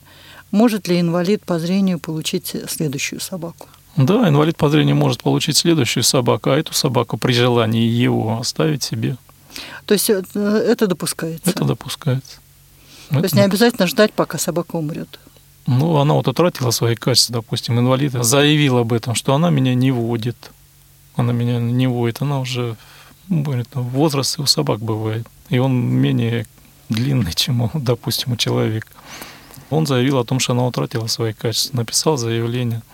Может 0.51 0.87
ли 0.87 0.99
инвалид 0.99 1.45
по 1.45 1.57
зрению 1.57 1.99
получить 1.99 2.55
следующую 2.67 3.21
собаку? 3.21 3.67
Да, 3.95 4.27
инвалид 4.27 4.57
по 4.57 4.69
зрению 4.69 4.95
может 4.95 5.23
получить 5.23 5.57
следующую 5.57 6.03
собаку, 6.03 6.49
а 6.49 6.57
эту 6.57 6.73
собаку 6.73 7.17
при 7.17 7.33
желании 7.33 7.87
его 7.87 8.39
оставить 8.39 8.83
себе. 8.83 9.17
То 9.85 9.93
есть 9.93 10.09
э, 10.09 10.23
это 10.35 10.87
допускается? 10.87 11.49
Это 11.49 11.65
допускается. 11.65 12.37
То 13.09 13.15
это... 13.15 13.23
есть 13.23 13.35
не 13.35 13.41
обязательно 13.41 13.87
ждать, 13.87 14.13
пока 14.13 14.37
собака 14.37 14.75
умрет? 14.75 15.19
Ну, 15.65 15.97
она 15.97 16.13
вот 16.13 16.27
утратила 16.27 16.71
свои 16.71 16.95
качества, 16.95 17.35
допустим, 17.35 17.79
инвалид 17.79 18.11
заявила 18.11 18.81
об 18.81 18.91
этом, 18.91 19.15
что 19.15 19.33
она 19.33 19.49
меня 19.49 19.75
не 19.75 19.91
водит. 19.91 20.51
Она 21.15 21.31
меня 21.31 21.59
не 21.59 21.87
водит, 21.87 22.21
она 22.21 22.39
уже 22.39 22.75
говорит, 23.29 23.67
ну, 23.73 23.81
возраст 23.83 24.39
у 24.39 24.45
собак 24.45 24.79
бывает, 24.79 25.27
и 25.49 25.59
он 25.59 25.73
менее 25.73 26.47
длинный, 26.89 27.33
чем, 27.33 27.69
допустим, 27.73 28.33
у 28.33 28.35
человека. 28.35 28.87
Он 29.69 29.87
заявил 29.87 30.17
о 30.17 30.25
том, 30.25 30.39
что 30.39 30.53
она 30.53 30.65
утратила 30.65 31.07
свои 31.07 31.33
качества, 31.33 31.77
написал 31.77 32.17
заявление– 32.17 32.81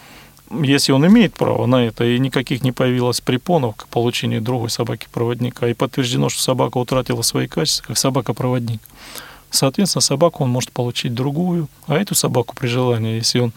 если 0.51 0.91
он 0.91 1.05
имеет 1.07 1.33
право 1.33 1.65
на 1.65 1.85
это, 1.85 2.03
и 2.03 2.19
никаких 2.19 2.63
не 2.63 2.71
появилось 2.71 3.21
препонов 3.21 3.75
к 3.75 3.87
получению 3.87 4.41
другой 4.41 4.69
собаки-проводника, 4.69 5.67
и 5.67 5.73
подтверждено, 5.73 6.29
что 6.29 6.41
собака 6.41 6.77
утратила 6.77 7.21
свои 7.21 7.47
качества, 7.47 7.87
как 7.87 7.97
собака-проводник, 7.97 8.81
соответственно, 9.51 10.01
собаку 10.01 10.43
он 10.43 10.49
может 10.49 10.71
получить 10.71 11.13
другую, 11.13 11.67
а 11.87 11.95
эту 11.95 12.15
собаку 12.15 12.55
при 12.55 12.67
желании, 12.67 13.15
если 13.15 13.39
он 13.39 13.53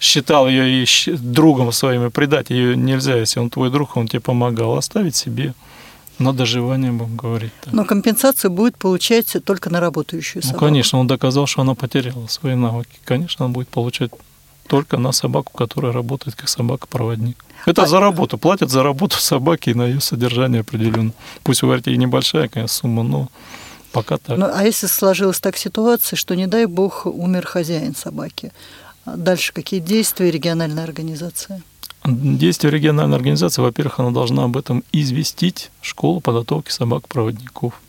считал 0.00 0.48
ее 0.48 0.84
и 0.84 0.86
другом 1.12 1.72
своим, 1.72 2.06
и 2.06 2.10
предать 2.10 2.50
ее 2.50 2.76
нельзя, 2.76 3.16
если 3.16 3.40
он 3.40 3.48
твой 3.48 3.70
друг, 3.70 3.96
он 3.96 4.06
тебе 4.06 4.20
помогал, 4.20 4.76
оставить 4.76 5.16
себе 5.16 5.54
на 6.18 6.32
доживание, 6.32 6.92
будем 6.92 7.16
говорить. 7.16 7.52
Так. 7.62 7.72
Но 7.72 7.84
компенсацию 7.84 8.50
будет 8.50 8.76
получать 8.76 9.36
только 9.44 9.70
на 9.70 9.80
работающую 9.80 10.42
собаку. 10.42 10.64
Ну, 10.64 10.68
конечно, 10.68 10.98
он 11.00 11.06
доказал, 11.06 11.46
что 11.46 11.62
она 11.62 11.74
потеряла 11.74 12.26
свои 12.26 12.54
навыки. 12.54 13.00
Конечно, 13.04 13.46
он 13.46 13.52
будет 13.52 13.68
получать 13.68 14.10
только 14.66 14.96
на 14.96 15.12
собаку, 15.12 15.52
которая 15.56 15.92
работает 15.92 16.36
как 16.36 16.48
собака-проводник. 16.48 17.44
Это 17.66 17.82
а... 17.82 17.86
за 17.86 18.00
работу. 18.00 18.38
Платят 18.38 18.70
за 18.70 18.82
работу 18.82 19.16
собаки 19.18 19.70
и 19.70 19.74
на 19.74 19.86
ее 19.86 20.00
содержание 20.00 20.60
определенно. 20.60 21.12
Пусть, 21.42 21.62
вы 21.62 21.68
говорите, 21.68 21.92
и 21.92 21.96
небольшая, 21.96 22.48
конечно, 22.48 22.76
сумма, 22.76 23.02
но 23.02 23.28
пока 23.92 24.18
так. 24.18 24.38
Ну, 24.38 24.48
а 24.52 24.64
если 24.64 24.86
сложилась 24.86 25.40
так 25.40 25.56
ситуация, 25.56 26.16
что, 26.16 26.34
не 26.34 26.46
дай 26.46 26.66
бог, 26.66 27.06
умер 27.06 27.46
хозяин 27.46 27.94
собаки, 27.94 28.52
дальше 29.06 29.52
какие 29.52 29.80
действия 29.80 30.30
региональной 30.30 30.82
организации? 30.82 31.62
Действия 32.04 32.70
региональной 32.70 33.16
организации, 33.16 33.62
во-первых, 33.62 33.98
она 33.98 34.10
должна 34.10 34.44
об 34.44 34.58
этом 34.58 34.84
известить 34.92 35.70
школу 35.80 36.20
подготовки 36.20 36.70
собак-проводников. 36.70 37.80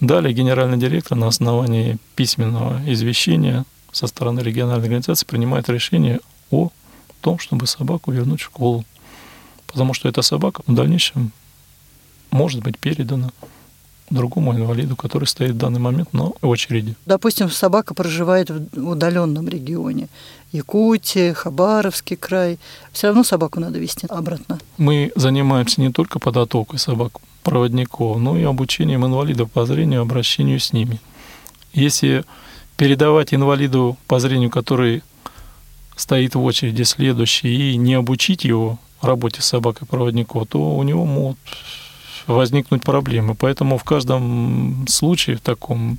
Далее 0.00 0.34
генеральный 0.34 0.76
директор 0.76 1.16
на 1.16 1.28
основании 1.28 1.98
письменного 2.16 2.80
извещения 2.86 3.64
со 3.96 4.06
стороны 4.06 4.40
региональной 4.40 4.82
организации 4.82 5.24
принимает 5.24 5.70
решение 5.70 6.20
о 6.50 6.68
том, 7.22 7.38
чтобы 7.38 7.66
собаку 7.66 8.12
вернуть 8.12 8.42
в 8.42 8.44
школу. 8.44 8.84
Потому 9.66 9.94
что 9.94 10.06
эта 10.06 10.20
собака 10.20 10.62
в 10.66 10.74
дальнейшем 10.74 11.32
может 12.30 12.62
быть 12.62 12.78
передана 12.78 13.30
другому 14.10 14.54
инвалиду, 14.54 14.96
который 14.96 15.24
стоит 15.24 15.52
в 15.52 15.56
данный 15.56 15.80
момент 15.80 16.12
на 16.12 16.26
очереди. 16.42 16.94
Допустим, 17.06 17.50
собака 17.50 17.94
проживает 17.94 18.50
в 18.50 18.88
удаленном 18.88 19.48
регионе. 19.48 20.08
Якутия, 20.52 21.32
Хабаровский 21.32 22.16
край. 22.16 22.58
Все 22.92 23.06
равно 23.06 23.24
собаку 23.24 23.60
надо 23.60 23.78
вести 23.78 24.06
обратно. 24.10 24.58
Мы 24.76 25.10
занимаемся 25.16 25.80
не 25.80 25.90
только 25.90 26.18
подготовкой 26.18 26.78
собак-проводников, 26.78 28.18
но 28.18 28.36
и 28.36 28.42
обучением 28.42 29.06
инвалидов 29.06 29.50
по 29.50 29.64
зрению, 29.64 30.02
обращению 30.02 30.60
с 30.60 30.74
ними. 30.74 31.00
Если 31.72 32.24
передавать 32.76 33.34
инвалиду 33.34 33.96
по 34.06 34.20
зрению, 34.20 34.50
который 34.50 35.02
стоит 35.96 36.34
в 36.34 36.42
очереди 36.42 36.82
следующий, 36.82 37.72
и 37.72 37.76
не 37.76 37.94
обучить 37.94 38.44
его 38.44 38.78
работе 39.00 39.42
с 39.42 39.46
собакой-проводником, 39.46 40.46
то 40.46 40.76
у 40.76 40.82
него 40.82 41.04
могут 41.04 41.38
возникнуть 42.26 42.82
проблемы. 42.82 43.34
Поэтому 43.34 43.78
в 43.78 43.84
каждом 43.84 44.86
случае 44.88 45.36
в 45.36 45.40
таком 45.40 45.98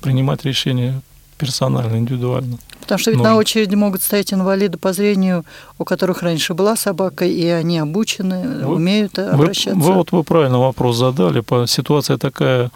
принимать 0.00 0.44
решение 0.44 1.00
персонально, 1.38 1.96
индивидуально. 1.96 2.58
Потому 2.80 2.98
что 2.98 3.10
ведь 3.10 3.18
нужно. 3.18 3.32
на 3.32 3.38
очереди 3.38 3.74
могут 3.74 4.02
стоять 4.02 4.32
инвалиды 4.32 4.78
по 4.78 4.92
зрению, 4.92 5.44
у 5.78 5.84
которых 5.84 6.22
раньше 6.22 6.54
была 6.54 6.76
собака, 6.76 7.24
и 7.24 7.46
они 7.46 7.78
обучены, 7.78 8.64
вы, 8.64 8.74
умеют 8.74 9.18
обращаться. 9.18 9.78
Вы, 9.78 9.88
вы 9.88 9.94
вот 9.94 10.12
вы 10.12 10.24
правильно 10.24 10.58
вопрос 10.58 10.96
задали. 10.98 11.42
Ситуация 11.66 12.18
такая 12.18 12.70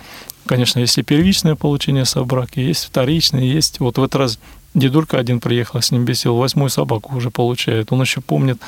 Конечно, 0.47 0.79
если 0.79 1.03
первичное 1.03 1.57
получение 1.57 2.05
собаки, 2.05 2.61
есть 2.61 2.85
вторичное, 2.85 3.43
есть... 3.43 3.81
Вот 3.81 3.99
в 3.99 4.03
этот 4.03 4.15
раз 4.17 4.39
дедулька 4.75 5.19
один 5.19 5.41
приехал, 5.41 5.83
с 5.83 5.91
ним 5.91 6.05
бесил, 6.05 6.37
восьмую 6.37 6.71
собаку 6.71 7.17
уже 7.17 7.31
получает. 7.31 7.93
Он 7.93 8.01
еще 8.01 8.21
помнит 8.21 8.61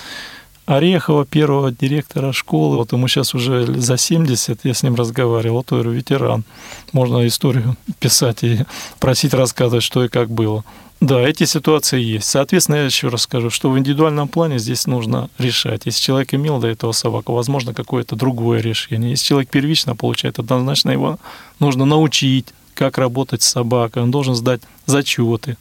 Орехова, 0.67 1.25
первого 1.25 1.73
директора 1.73 2.33
школы. 2.33 2.77
Вот 2.77 2.93
ему 2.93 3.09
сейчас 3.09 3.35
уже 3.35 3.65
за 3.67 3.97
70, 3.97 4.61
я 4.65 4.75
с 4.75 4.83
ним 4.83 4.97
разговаривал, 4.97 5.57
вот 5.59 5.71
говорю, 5.71 5.93
ветеран. 5.93 6.45
Можно 6.93 7.27
историю 7.27 7.77
писать 8.01 8.43
и 8.43 8.61
просить 8.99 9.33
рассказывать, 9.33 9.85
что 9.85 10.05
и 10.05 10.09
как 10.09 10.31
было. 10.31 10.65
Да, 11.01 11.21
эти 11.21 11.45
ситуации 11.45 12.01
есть. 12.01 12.29
Соответственно, 12.29 12.77
я 12.77 12.85
еще 12.87 13.09
раз 13.09 13.23
скажу, 13.23 13.51
что 13.51 13.71
в 13.71 13.79
индивидуальном 13.79 14.27
плане 14.27 14.59
здесь 14.59 14.87
нужно 14.87 15.31
решать. 15.39 15.83
Если 15.85 16.01
человек 16.01 16.35
имел 16.35 16.59
до 16.59 16.67
этого 16.67 16.91
собаку, 16.91 17.35
возможно, 17.35 17.73
какое-то 17.73 18.17
другое 18.17 18.61
решение. 18.61 19.11
Если 19.11 19.27
человек 19.27 19.49
первично 19.49 19.95
получает, 19.95 20.41
однозначно 20.41 20.91
его 20.91 21.19
нужно 21.61 21.85
научить, 21.85 22.47
как 22.75 22.99
работать 22.99 23.43
с 23.43 23.49
собакой. 23.49 24.03
Он 24.03 24.11
должен 24.11 24.35
сдать 24.35 24.61
зачеты. 24.87 25.57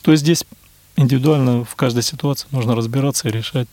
То 0.00 0.12
есть 0.12 0.22
здесь 0.22 0.44
индивидуально 0.96 1.64
в 1.64 1.74
каждой 1.74 2.02
ситуации 2.02 2.46
нужно 2.50 2.74
разбираться 2.74 3.28
и 3.28 3.32
решать 3.32 3.68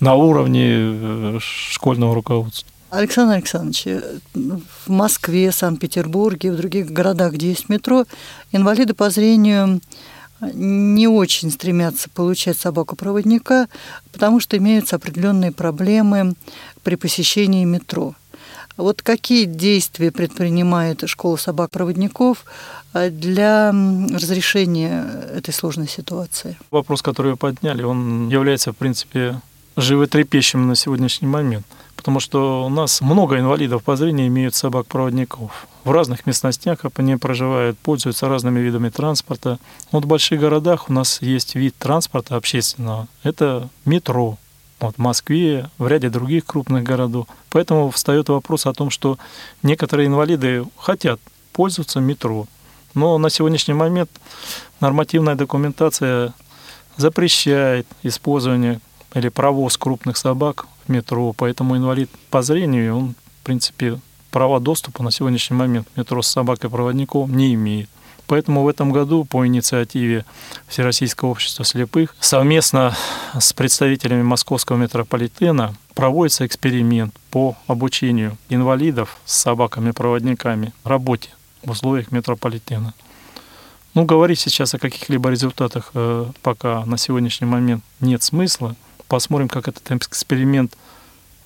на 0.00 0.14
уровне 0.14 0.68
э, 0.70 1.38
школьного 1.40 2.14
руководства. 2.14 2.66
Александр 2.90 3.34
Александрович, 3.34 3.86
в 4.34 4.90
Москве, 4.90 5.52
Санкт-Петербурге, 5.52 6.52
в 6.52 6.56
других 6.56 6.90
городах, 6.90 7.32
где 7.34 7.48
есть 7.48 7.68
метро, 7.68 8.04
инвалиды 8.52 8.94
по 8.94 9.10
зрению 9.10 9.80
не 10.40 11.08
очень 11.08 11.50
стремятся 11.50 12.08
получать 12.10 12.58
собаку-проводника, 12.58 13.68
потому 14.12 14.40
что 14.40 14.56
имеются 14.56 14.96
определенные 14.96 15.52
проблемы 15.52 16.34
при 16.82 16.96
посещении 16.96 17.64
метро. 17.64 18.14
Вот 18.76 19.00
какие 19.00 19.46
действия 19.46 20.10
предпринимает 20.10 21.08
школа 21.08 21.36
собак-проводников 21.36 22.44
э, 22.92 23.08
для 23.08 23.70
разрешения 23.70 25.06
этой 25.34 25.54
сложной 25.54 25.88
ситуации? 25.88 26.58
Вопрос, 26.70 27.00
который 27.00 27.32
вы 27.32 27.36
подняли, 27.38 27.82
он 27.82 28.28
является, 28.28 28.72
в 28.72 28.76
принципе, 28.76 29.40
животрепещущим 29.76 30.66
на 30.66 30.74
сегодняшний 30.76 31.28
момент– 31.28 31.66
потому 32.06 32.20
что 32.20 32.64
у 32.64 32.68
нас 32.68 33.00
много 33.00 33.36
инвалидов 33.38 33.82
по 33.82 33.96
зрению 33.96 34.28
имеют 34.28 34.54
собак-проводников. 34.54 35.66
В 35.86 35.92
разных 35.92 36.26
местностях 36.26 36.80
они 36.96 37.14
проживают, 37.14 37.78
пользуются 37.78 38.26
разными 38.28 38.58
видами 38.58 38.88
транспорта. 38.88 39.60
Вот 39.92 40.04
в 40.04 40.08
больших 40.08 40.40
городах 40.40 40.90
у 40.90 40.92
нас 40.92 41.22
есть 41.22 41.54
вид 41.54 41.76
транспорта 41.78 42.34
общественного. 42.34 43.06
Это 43.22 43.68
метро. 43.84 44.36
Вот 44.80 44.96
в 44.96 44.98
Москве, 44.98 45.70
в 45.78 45.86
ряде 45.86 46.10
других 46.10 46.44
крупных 46.44 46.82
городов. 46.82 47.28
Поэтому 47.50 47.88
встает 47.92 48.28
вопрос 48.28 48.66
о 48.66 48.72
том, 48.72 48.90
что 48.90 49.16
некоторые 49.62 50.08
инвалиды 50.08 50.64
хотят 50.76 51.20
пользоваться 51.52 52.00
метро. 52.00 52.48
Но 52.94 53.16
на 53.18 53.30
сегодняшний 53.30 53.74
момент 53.74 54.10
нормативная 54.80 55.36
документация 55.36 56.34
запрещает 56.96 57.86
использование 58.02 58.80
или 59.14 59.28
провоз 59.28 59.76
крупных 59.76 60.16
собак 60.16 60.66
в 60.84 60.90
метро, 60.90 61.32
поэтому 61.32 61.76
инвалид 61.76 62.10
по 62.30 62.42
зрению, 62.42 62.96
он, 62.96 63.14
в 63.40 63.44
принципе, 63.44 64.00
права 64.36 64.60
доступа 64.60 65.02
на 65.02 65.10
сегодняшний 65.10 65.56
момент 65.56 65.88
метро 65.96 66.20
с 66.20 66.26
собакой-проводником 66.26 67.34
не 67.34 67.54
имеет. 67.54 67.88
Поэтому 68.26 68.64
в 68.64 68.68
этом 68.68 68.92
году 68.92 69.24
по 69.24 69.46
инициативе 69.46 70.26
Всероссийского 70.68 71.30
общества 71.30 71.64
слепых 71.64 72.14
совместно 72.20 72.94
с 73.40 73.54
представителями 73.54 74.22
московского 74.22 74.76
метрополитена 74.76 75.74
проводится 75.94 76.44
эксперимент 76.44 77.14
по 77.30 77.56
обучению 77.66 78.36
инвалидов 78.50 79.16
с 79.24 79.36
собаками-проводниками 79.36 80.74
работе 80.84 81.30
в 81.64 81.70
условиях 81.70 82.12
метрополитена. 82.12 82.92
Ну, 83.94 84.04
говорить 84.04 84.38
сейчас 84.38 84.74
о 84.74 84.78
каких-либо 84.78 85.30
результатах 85.30 85.92
э, 85.94 86.26
пока 86.42 86.84
на 86.84 86.98
сегодняшний 86.98 87.46
момент 87.46 87.82
нет 88.00 88.22
смысла. 88.22 88.76
Посмотрим, 89.08 89.48
как 89.48 89.66
этот 89.66 89.90
эксперимент 89.92 90.76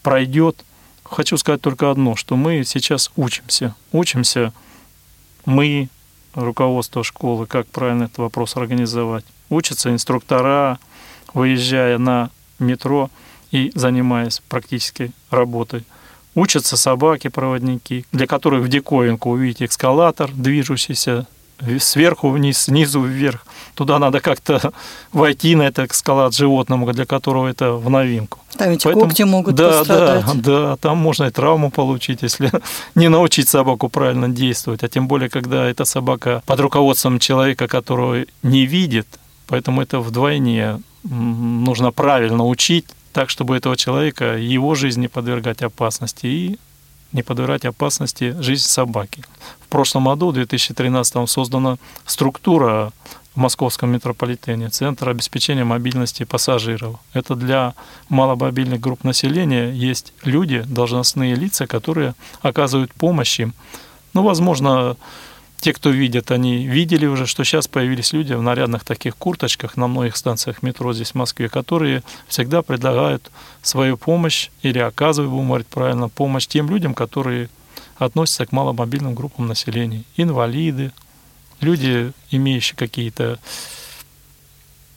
пройдет. 0.03 0.65
Хочу 1.11 1.37
сказать 1.37 1.61
только 1.61 1.91
одно, 1.91 2.15
что 2.15 2.37
мы 2.37 2.63
сейчас 2.65 3.11
учимся. 3.17 3.75
Учимся 3.91 4.53
мы, 5.45 5.89
руководство 6.35 7.03
школы, 7.03 7.47
как 7.47 7.67
правильно 7.67 8.05
этот 8.05 8.19
вопрос 8.19 8.57
организовать. 8.57 9.25
Учатся 9.49 9.91
инструктора, 9.91 10.79
выезжая 11.35 11.99
на 11.99 12.31
метро 12.61 13.11
и 13.51 13.73
занимаясь 13.75 14.41
практической 14.49 15.11
работой. 15.31 15.85
Учатся 16.37 16.77
собаки-проводники, 16.77 18.07
для 18.13 18.29
которых 18.29 18.63
в 18.63 18.69
диковинку 18.69 19.31
увидеть 19.31 19.73
эскалатор, 19.73 20.31
движущийся 20.33 21.27
сверху 21.79 22.31
вниз, 22.31 22.59
снизу 22.59 23.03
вверх. 23.03 23.47
Туда 23.75 23.99
надо 23.99 24.21
как-то 24.21 24.73
войти 25.13 25.55
на 25.55 25.63
этот 25.63 25.93
эскалат 25.93 26.35
животному, 26.35 26.93
для 26.93 27.07
которого 27.07 27.49
это 27.49 27.73
в 27.73 27.89
новинку. 27.91 28.39
Там 28.57 28.71
эти 28.71 28.85
Поэтому, 28.85 29.07
когти 29.07 29.23
могут 29.23 29.55
да, 29.55 29.79
пострадать. 29.79 30.25
Да, 30.43 30.61
да, 30.61 30.77
там 30.77 30.99
можно 30.99 31.25
и 31.25 31.31
травму 31.31 31.71
получить, 31.71 32.23
если 32.23 32.51
не 32.95 33.09
научить 33.09 33.49
собаку 33.49 33.89
правильно 33.89 34.29
действовать. 34.29 34.83
А 34.83 34.89
тем 34.89 35.09
более, 35.09 35.29
когда 35.29 35.69
эта 35.69 35.85
собака 35.85 36.43
под 36.47 36.61
руководством 36.61 37.19
человека, 37.19 37.69
которого 37.69 38.25
не 38.43 38.67
видит, 38.67 39.07
поэтому 39.47 39.83
это 39.83 40.01
вдвойне 40.01 40.81
нужно 41.05 41.93
правильно 41.93 42.47
учить, 42.47 42.87
так, 43.13 43.31
чтобы 43.31 43.57
этого 43.57 43.77
человека, 43.77 44.37
его 44.37 44.75
жизнь 44.75 45.01
не 45.01 45.09
подвергать 45.09 45.63
опасности 45.63 46.27
и 46.27 46.59
не 47.13 47.23
подвергать 47.23 47.65
опасности 47.65 48.37
жизнь 48.41 48.67
собаки. 48.67 49.25
В 49.61 49.69
прошлом 49.69 50.05
году, 50.05 50.31
в 50.31 50.35
2013 50.35 51.29
создана 51.29 51.77
структура 52.07 52.93
в 53.35 53.39
московском 53.39 53.91
метрополитене, 53.91 54.69
Центр 54.69 55.09
обеспечения 55.09 55.65
мобильности 55.65 56.25
пассажиров. 56.25 56.97
Это 57.13 57.37
для 57.37 57.75
маломобильных 58.09 58.81
групп 58.81 59.05
населения 59.05 59.71
есть 59.71 60.13
люди, 60.25 60.65
должностные 60.67 61.35
лица, 61.35 61.67
которые 61.67 62.15
оказывают 62.43 62.93
помощь 62.93 63.39
им. 63.41 63.55
Ну, 64.15 64.23
возможно, 64.23 64.97
те, 65.61 65.73
кто 65.73 65.91
видят, 65.91 66.31
они 66.31 66.67
видели 66.67 67.07
уже, 67.07 67.27
что 67.27 67.45
сейчас 67.45 67.69
появились 67.69 68.13
люди 68.13 68.33
в 68.33 68.43
нарядных 68.43 68.85
таких 68.85 69.17
курточках 69.17 69.77
на 69.77 69.87
многих 69.87 70.17
станциях 70.17 70.63
метро 70.63 70.93
здесь 70.93 71.13
в 71.13 71.15
Москве, 71.15 71.49
которые 71.49 72.03
всегда 72.29 72.63
предлагают 72.63 73.31
свою 73.63 73.97
помощь 73.97 74.51
или 74.63 74.79
оказывают, 74.79 75.33
будем 75.33 75.49
говорить 75.49 75.67
правильно, 75.67 76.09
помощь 76.09 76.47
тем 76.47 76.71
людям, 76.71 76.95
которые 76.95 77.49
относятся 77.99 78.47
к 78.47 78.53
маломобильным 78.53 79.15
группам 79.15 79.47
населения. 79.47 80.05
Инвалиды, 80.17 80.93
люди, 81.61 82.13
имеющие 82.31 82.77
какие-то 82.77 83.39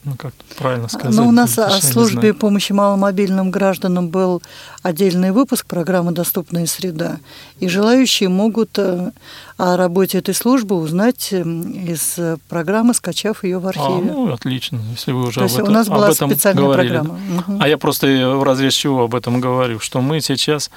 ну, 0.04 0.16
как 0.16 0.34
правильно 0.58 0.88
сказать? 0.88 1.16
Ну, 1.16 1.28
у 1.28 1.32
нас 1.32 1.58
о 1.58 1.70
службе 1.80 2.34
помощи 2.34 2.72
маломобильным 2.72 3.50
гражданам 3.50 4.08
был 4.08 4.42
отдельный 4.82 5.32
выпуск 5.32 5.66
программы 5.66 6.12
«Доступная 6.12 6.66
среда». 6.66 7.18
И 7.58 7.68
желающие 7.68 8.28
могут 8.28 8.78
э, 8.78 9.12
о 9.56 9.76
работе 9.76 10.18
этой 10.18 10.34
службы 10.34 10.76
узнать 10.76 11.32
из 11.32 12.18
программы, 12.48 12.92
скачав 12.92 13.44
ее 13.44 13.58
в 13.58 13.66
архиве. 13.66 13.86
А, 13.86 14.00
ну, 14.00 14.32
отлично, 14.32 14.78
если 14.90 15.12
вы 15.12 15.28
уже 15.28 15.40
То 15.40 15.46
об, 15.46 15.52
этом, 15.52 15.68
у 15.68 15.70
нас 15.70 15.88
была 15.88 16.12
специальная 16.12 16.64
говорили. 16.64 16.88
программа. 16.88 17.18
Угу. 17.46 17.58
А 17.60 17.68
я 17.68 17.78
просто 17.78 18.06
в 18.36 18.42
разрез 18.42 18.74
чего 18.74 19.04
об 19.04 19.14
этом 19.14 19.40
говорю, 19.40 19.80
что 19.80 20.00
мы 20.00 20.20
сейчас 20.20 20.70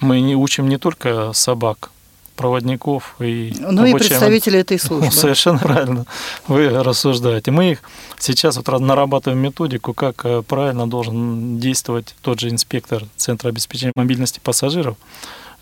мы 0.00 0.20
не 0.20 0.36
учим 0.36 0.68
не 0.68 0.78
только 0.78 1.32
собак, 1.32 1.90
проводников 2.38 3.16
и 3.18 3.52
Ну 3.58 3.84
и 3.84 3.92
представители 3.92 4.60
этой 4.60 4.78
службы. 4.78 5.06
Ну, 5.06 5.10
совершенно 5.24 5.58
правильно 5.58 6.06
вы 6.46 6.68
рассуждаете. 6.68 7.50
Мы 7.50 7.72
их 7.72 7.80
сейчас 8.18 8.56
вот 8.56 8.68
нарабатываем 8.80 9.42
методику, 9.42 9.92
как 9.92 10.24
э, 10.24 10.42
правильно 10.42 10.88
должен 10.88 11.58
действовать 11.58 12.14
тот 12.22 12.38
же 12.38 12.48
инспектор 12.48 13.02
Центра 13.16 13.48
обеспечения 13.48 13.92
мобильности 13.96 14.40
пассажиров, 14.42 14.96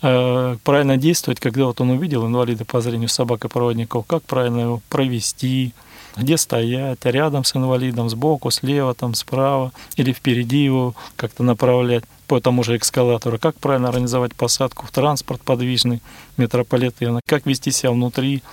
э, 0.03 0.57
правильно 0.63 0.97
действовать, 0.97 1.39
когда 1.39 1.65
вот 1.65 1.81
он 1.81 1.89
увидел 1.89 2.27
инвалида 2.27 2.63
по 2.63 2.79
зрению 2.79 3.09
собак-проводников, 3.09 4.05
как 4.05 4.21
правильно 4.23 4.59
его 4.59 4.81
провести, 4.89 5.73
где 6.17 6.37
стоять, 6.37 7.05
рядом 7.05 7.43
с 7.43 7.55
инвалидом, 7.55 8.09
сбоку, 8.09 8.51
слева, 8.51 8.93
там, 8.93 9.13
справа, 9.13 9.71
или 9.95 10.11
впереди 10.11 10.63
его 10.63 10.95
как-то 11.15 11.43
направлять 11.43 12.03
по 12.27 12.39
тому 12.41 12.63
же 12.63 12.77
эскалатору, 12.77 13.39
как 13.39 13.55
правильно 13.55 13.89
организовать 13.89 14.35
посадку 14.35 14.85
в 14.85 14.91
транспорт 14.91 15.41
подвижный 15.41 16.01
метрополитена, 16.35 17.21
как 17.25 17.45
вести 17.45 17.71
себя 17.71 17.91
внутри 17.91 18.43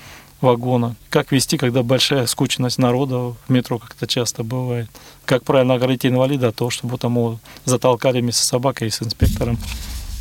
вагона, 0.41 0.95
как 1.11 1.33
вести, 1.33 1.57
когда 1.57 1.83
большая 1.83 2.27
скучность 2.27 2.79
народа 2.79 3.17
в 3.17 3.37
метро, 3.49 3.79
как 3.79 3.95
это 3.97 4.07
часто 4.07 4.45
бывает, 4.45 4.89
как 5.25 5.43
правильно 5.43 5.75
оградить 5.75 6.07
инвалида 6.07 6.53
того, 6.53 6.71
чтобы 6.71 6.99
тому 6.99 7.39
затолкали 7.65 8.21
вместе 8.21 8.43
с 8.43 8.47
собакой 8.47 8.89
и 8.89 8.91
с 8.91 9.03
инспектором 9.03 9.59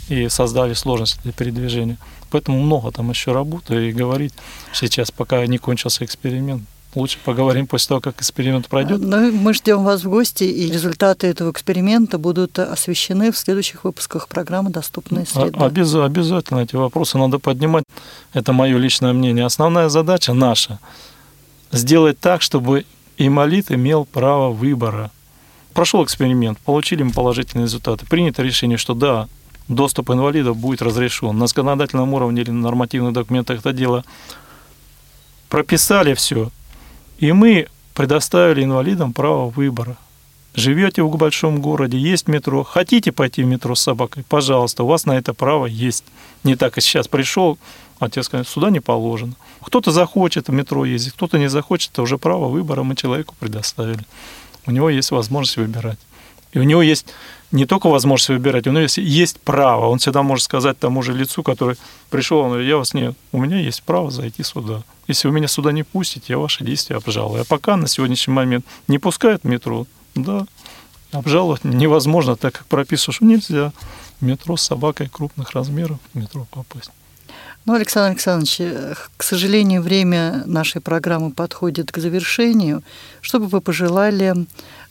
и 0.09 0.29
создали 0.29 0.73
сложности 0.73 1.19
для 1.23 1.33
передвижения. 1.33 1.97
Поэтому 2.31 2.59
много 2.59 2.91
там 2.91 3.09
еще 3.09 3.31
работы 3.31 3.89
и 3.89 3.91
говорить 3.91 4.33
сейчас, 4.73 5.11
пока 5.11 5.45
не 5.45 5.57
кончился 5.57 6.03
эксперимент, 6.03 6.63
Лучше 6.95 7.17
поговорим 7.23 7.65
после 7.67 7.89
того, 7.89 8.01
как 8.01 8.19
эксперимент 8.19 8.67
пройдет. 8.67 8.99
Ну, 9.01 9.31
мы 9.31 9.53
ждем 9.53 9.83
вас 9.83 10.03
в 10.03 10.09
гости, 10.09 10.43
и 10.43 10.71
результаты 10.71 11.27
этого 11.27 11.51
эксперимента 11.51 12.17
будут 12.17 12.59
освещены 12.59 13.31
в 13.31 13.37
следующих 13.37 13.83
выпусках 13.83 14.27
программы 14.27 14.69
«Доступная 14.69 15.25
среда». 15.25 15.65
Обяз, 15.65 15.93
обязательно 15.95 16.59
эти 16.59 16.75
вопросы 16.75 17.17
надо 17.17 17.39
поднимать. 17.39 17.83
Это 18.33 18.53
мое 18.53 18.77
личное 18.77 19.13
мнение. 19.13 19.45
Основная 19.45 19.89
задача 19.89 20.33
наша– 20.33 20.79
сделать 21.71 22.19
так, 22.19 22.41
чтобы 22.41 22.85
инвалид 23.17 23.71
имел 23.71 24.05
право 24.05 24.51
выбора. 24.51 25.11
Прошел 25.73 26.03
эксперимент, 26.03 26.59
получили 26.59 27.03
мы 27.03 27.11
положительные 27.11 27.65
результаты. 27.65 28.05
Принято 28.05 28.43
решение, 28.43 28.77
что 28.77 28.93
да, 28.93 29.27
доступ 29.67 30.11
инвалидов 30.11 30.55
будет 30.57 30.81
разрешен. 30.81 31.37
На 31.37 31.47
законодательном 31.47 32.13
уровне 32.13 32.43
или 32.43 32.51
на 32.51 32.61
нормативных 32.61 33.13
документах 33.13 33.59
это 33.59 33.73
дело 33.73 34.03
прописали 35.49 36.13
все, 36.13 36.49
и 37.23 37.31
мы 37.31 37.67
предоставили 37.93 38.65
инвалидам 38.65 39.13
право 39.13 39.49
выбора. 39.49 39.95
Живете 40.55 41.03
в 41.03 41.15
большом 41.15 41.61
городе, 41.61 41.97
есть 41.97 42.27
метро, 42.27 42.65
хотите 42.65 43.13
пойти 43.13 43.43
в 43.43 43.47
метро 43.47 43.75
с 43.75 43.79
собакой, 43.79 44.25
пожалуйста, 44.27 44.83
у 44.83 44.87
вас 44.87 45.05
на 45.05 45.13
это 45.13 45.33
право 45.33 45.65
есть. 45.65 46.03
Не 46.43 46.57
так, 46.57 46.77
и 46.77 46.81
сейчас 46.81 47.07
пришел, 47.07 47.57
тебе 48.11 48.23
сказать, 48.23 48.45
сюда 48.45 48.69
не 48.71 48.81
положено. 48.81 49.35
Кто-то 49.61 49.91
захочет 49.91 50.49
в 50.49 50.51
метро 50.51 50.83
ездить, 50.83 51.13
кто-то 51.13 51.39
не 51.39 51.47
захочет, 51.47 51.91
это 51.93 52.01
уже 52.01 52.17
право 52.17 52.49
выбора 52.49 52.83
мы 52.83 52.93
человеку 52.93 53.35
предоставили. 53.39 54.03
У 54.65 54.71
него 54.71 54.89
есть 54.89 55.11
возможность 55.11 55.55
выбирать. 55.55 55.99
И 56.53 56.59
у 56.59 56.63
него 56.63 56.81
есть 56.81 57.07
не 57.51 57.65
только 57.65 57.87
возможность 57.87 58.29
выбирать, 58.29 58.67
у 58.67 58.71
него 58.71 58.81
есть, 58.81 58.97
есть 58.97 59.39
право. 59.39 59.87
Он 59.87 59.99
всегда 59.99 60.23
может 60.23 60.45
сказать 60.45 60.79
тому 60.79 61.03
же 61.03 61.13
лицу, 61.13 61.43
который 61.43 61.77
пришел, 62.09 62.39
он 62.39 62.49
говорит, 62.49 62.67
я 62.67 62.77
вас 62.77 62.93
не, 62.93 63.13
у 63.31 63.39
меня 63.39 63.59
есть 63.59 63.83
право 63.83 64.09
зайти 64.09 64.43
сюда. 64.43 64.81
Если 65.07 65.27
вы 65.27 65.35
меня 65.35 65.47
сюда 65.47 65.71
не 65.71 65.83
пустите, 65.83 66.25
я 66.29 66.37
ваши 66.39 66.63
действия 66.63 66.95
обжалую. 66.95 67.41
А 67.41 67.45
пока 67.45 67.77
на 67.77 67.87
сегодняшний 67.87 68.33
момент 68.33 68.65
не 68.87 68.97
пускают 68.97 69.43
метро, 69.43 69.85
да, 70.15 70.45
обжаловать 71.11 71.63
невозможно, 71.63 72.35
так 72.35 72.53
как 72.53 72.65
прописано, 72.65 73.13
что 73.13 73.25
нельзя 73.25 73.71
метро 74.19 74.57
с 74.57 74.63
собакой 74.63 75.09
крупных 75.09 75.51
размеров 75.51 75.99
в 76.13 76.17
метро 76.17 76.47
попасть. 76.49 76.91
Ну, 77.65 77.75
Александр 77.75 78.11
Александрович, 78.11 78.97
к 79.15 79.23
сожалению, 79.23 79.81
время 79.81 80.43
нашей 80.45 80.81
программы 80.81 81.31
подходит 81.31 81.91
к 81.91 81.97
завершению. 81.97 82.83
Что 83.21 83.39
бы 83.39 83.47
вы 83.47 83.61
пожелали 83.61 84.35
Э, 84.35 84.45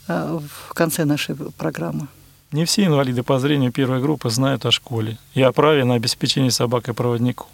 в 0.09 0.75
конце 0.75 1.05
нашей 1.05 1.35
программы. 1.35 2.09
Не 2.53 2.67
все 2.67 2.85
инвалиды 2.85 3.23
по 3.23 3.39
зрению 3.39 3.73
первой 3.73 4.01
группы 4.01 4.29
знают 4.29 4.67
о 4.67 4.71
школе 4.71 5.19
и 5.35 5.41
о 5.41 5.53
праве 5.53 5.85
на 5.85 5.95
обеспечение 5.95 6.51
собакой-проводнику. 6.51 7.47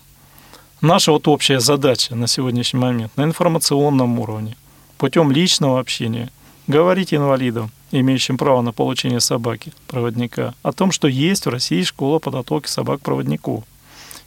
Наша 0.81 1.13
вот 1.13 1.29
общая 1.29 1.61
задача 1.61 2.15
на 2.15 2.27
сегодняшний 2.27 2.81
момент 2.81 3.17
на 3.17 3.23
информационном 3.23 4.19
уровне, 4.19 4.57
путем 4.97 5.31
личного 5.31 5.79
общения, 5.79 6.31
говорить 6.67 7.15
инвалидам, 7.15 7.71
имеющим 7.91 8.37
право 8.37 8.61
на 8.61 8.73
получение 8.73 9.21
собаки-проводника, 9.21 10.55
о 10.63 10.73
том, 10.73 10.93
что 10.93 11.09
есть 11.09 11.47
в 11.47 11.51
России 11.51 11.83
школа 11.83 12.19
подготовки 12.19 12.69
собак-проводников. 12.69 13.65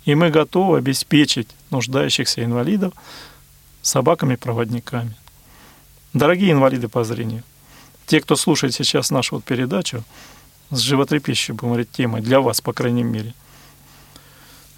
И 0.06 0.16
мы 0.16 0.30
готовы 0.30 0.78
обеспечить 0.78 1.48
нуждающихся 1.70 2.44
инвалидов 2.44 2.94
собаками-проводниками. 3.82 5.16
Дорогие 6.14 6.52
инвалиды 6.52 6.88
по 6.88 7.04
зрению, 7.04 7.44
те, 8.12 8.20
кто 8.20 8.36
слушает 8.36 8.74
сейчас 8.74 9.10
нашу 9.10 9.36
вот 9.36 9.46
передачу 9.46 10.04
с 10.70 10.80
животрепещущей, 10.80 11.54
будем 11.54 11.70
говорить, 11.70 11.92
темой, 11.94 12.20
для 12.20 12.42
вас, 12.42 12.60
по 12.60 12.74
крайней 12.74 13.04
мере, 13.04 13.34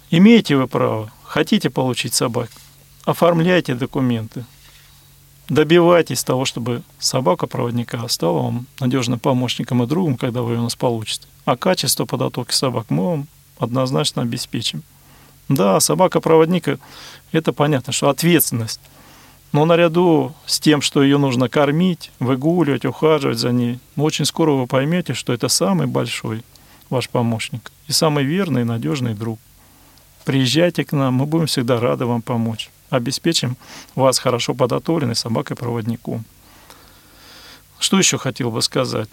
имеете 0.08 0.54
вы 0.54 0.68
право, 0.68 1.10
хотите 1.24 1.68
получить 1.68 2.14
собак, 2.14 2.48
оформляйте 3.04 3.74
документы, 3.74 4.44
добивайтесь 5.48 6.22
того, 6.22 6.44
чтобы 6.44 6.84
собака-проводника 7.00 8.06
стала 8.06 8.40
вам 8.40 8.66
надежным 8.78 9.18
помощником 9.18 9.82
и 9.82 9.88
другом, 9.88 10.16
когда 10.16 10.42
вы 10.42 10.56
у 10.56 10.62
нас 10.62 10.76
получите. 10.76 11.26
А 11.44 11.56
качество 11.56 12.04
подготовки 12.04 12.52
собак 12.52 12.86
мы 12.88 13.04
вам 13.04 13.28
однозначно 13.58 14.22
обеспечим. 14.22 14.84
Да, 15.48 15.80
собака-проводник– 15.80 16.78
это 17.32 17.52
понятно, 17.52 17.92
что 17.92 18.10
ответственность. 18.10 18.80
Но 19.54 19.66
наряду 19.66 20.34
с 20.46 20.58
тем, 20.58 20.82
что 20.82 21.04
ее 21.04 21.16
нужно 21.16 21.48
кормить, 21.48 22.10
выгуливать, 22.18 22.84
ухаживать 22.84 23.38
за 23.38 23.52
ней, 23.52 23.78
очень 23.96 24.24
скоро 24.24 24.50
вы 24.50 24.66
поймете, 24.66 25.14
что 25.14 25.32
это 25.32 25.46
самый 25.46 25.86
большой 25.86 26.42
ваш 26.90 27.08
помощник 27.08 27.70
и 27.86 27.92
самый 27.92 28.24
верный 28.24 28.62
и 28.62 28.64
надежный 28.64 29.14
друг. 29.14 29.38
Приезжайте 30.24 30.84
к 30.84 30.90
нам, 30.90 31.14
мы 31.14 31.26
будем 31.26 31.46
всегда 31.46 31.78
рады 31.78 32.04
вам 32.04 32.20
помочь. 32.20 32.68
Обеспечим 32.90 33.56
вас 33.94 34.18
хорошо 34.18 34.54
подготовленной 34.54 35.14
собакой-проводником. 35.14 36.24
Что 37.78 37.98
еще 37.98 38.18
хотел 38.18 38.50
бы 38.50 38.60
сказать? 38.60 39.08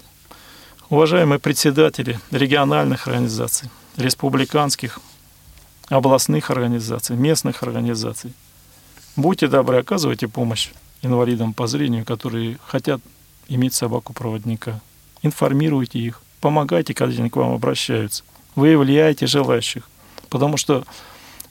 Уважаемые 0.90 1.38
председатели 1.38 2.20
региональных 2.32 3.08
организаций, 3.08 3.70
республиканских, 3.96 5.02
областных 5.90 6.50
организаций, 6.50 7.16
местных 7.16 7.62
организаций, 7.62 8.34
будьте 9.15 9.47
добры, 9.47 9.78
оказывайте 9.78 10.28
помощь 10.28 10.69
инвалидам 11.02 11.54
по 11.54 11.67
зрению, 11.67 12.06
которые 12.06 12.58
хотят 12.65 13.02
иметь 13.47 13.74
собаку-проводника. 13.74 14.80
Информируйте 15.24 16.00
их, 16.00 16.21
помогайте, 16.39 16.93
когда 16.93 17.19
они 17.19 17.30
к 17.30 17.36
вам 17.36 17.54
обращаются. 17.54 18.24
Выявляйте 18.56 19.28
желающих. 19.28 19.89
Потому 20.30 20.58
что 20.58 20.84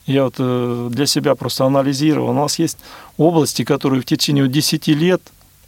я 0.07 0.25
вот 0.25 0.35
э, 0.39 0.89
для 0.91 1.07
себя 1.07 1.35
просто 1.35 1.65
анализировал. 1.65 2.31
У 2.31 2.35
нас 2.35 2.59
есть 2.59 2.79
области, 3.17 3.65
которые 3.65 4.03
в 4.03 4.05
течение 4.05 4.49
10 4.49 4.89
лет 4.89 5.23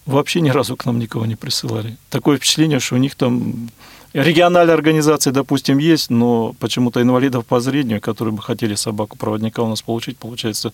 вообще 0.06 0.40
ни 0.40 0.50
разу 0.50 0.76
к 0.76 0.84
нам 0.84 0.98
никого 0.98 1.26
не 1.26 1.36
присылали. 1.36 1.96
Такое 2.10 2.38
впечатление, 2.38 2.80
что 2.80 2.96
у 2.96 2.98
них 2.98 3.14
там 3.14 3.70
региональные 4.12 4.74
организации, 4.74 5.30
допустим, 5.30 5.78
есть, 5.78 6.10
но 6.10 6.54
почему-то 6.58 7.00
инвалидов 7.00 7.46
по 7.46 7.60
зрению, 7.60 8.00
которые 8.00 8.34
бы 8.34 8.42
хотели 8.42 8.74
собаку-проводника 8.74 9.62
у 9.62 9.68
нас 9.68 9.82
получить, 9.82 10.18
получается, 10.18 10.72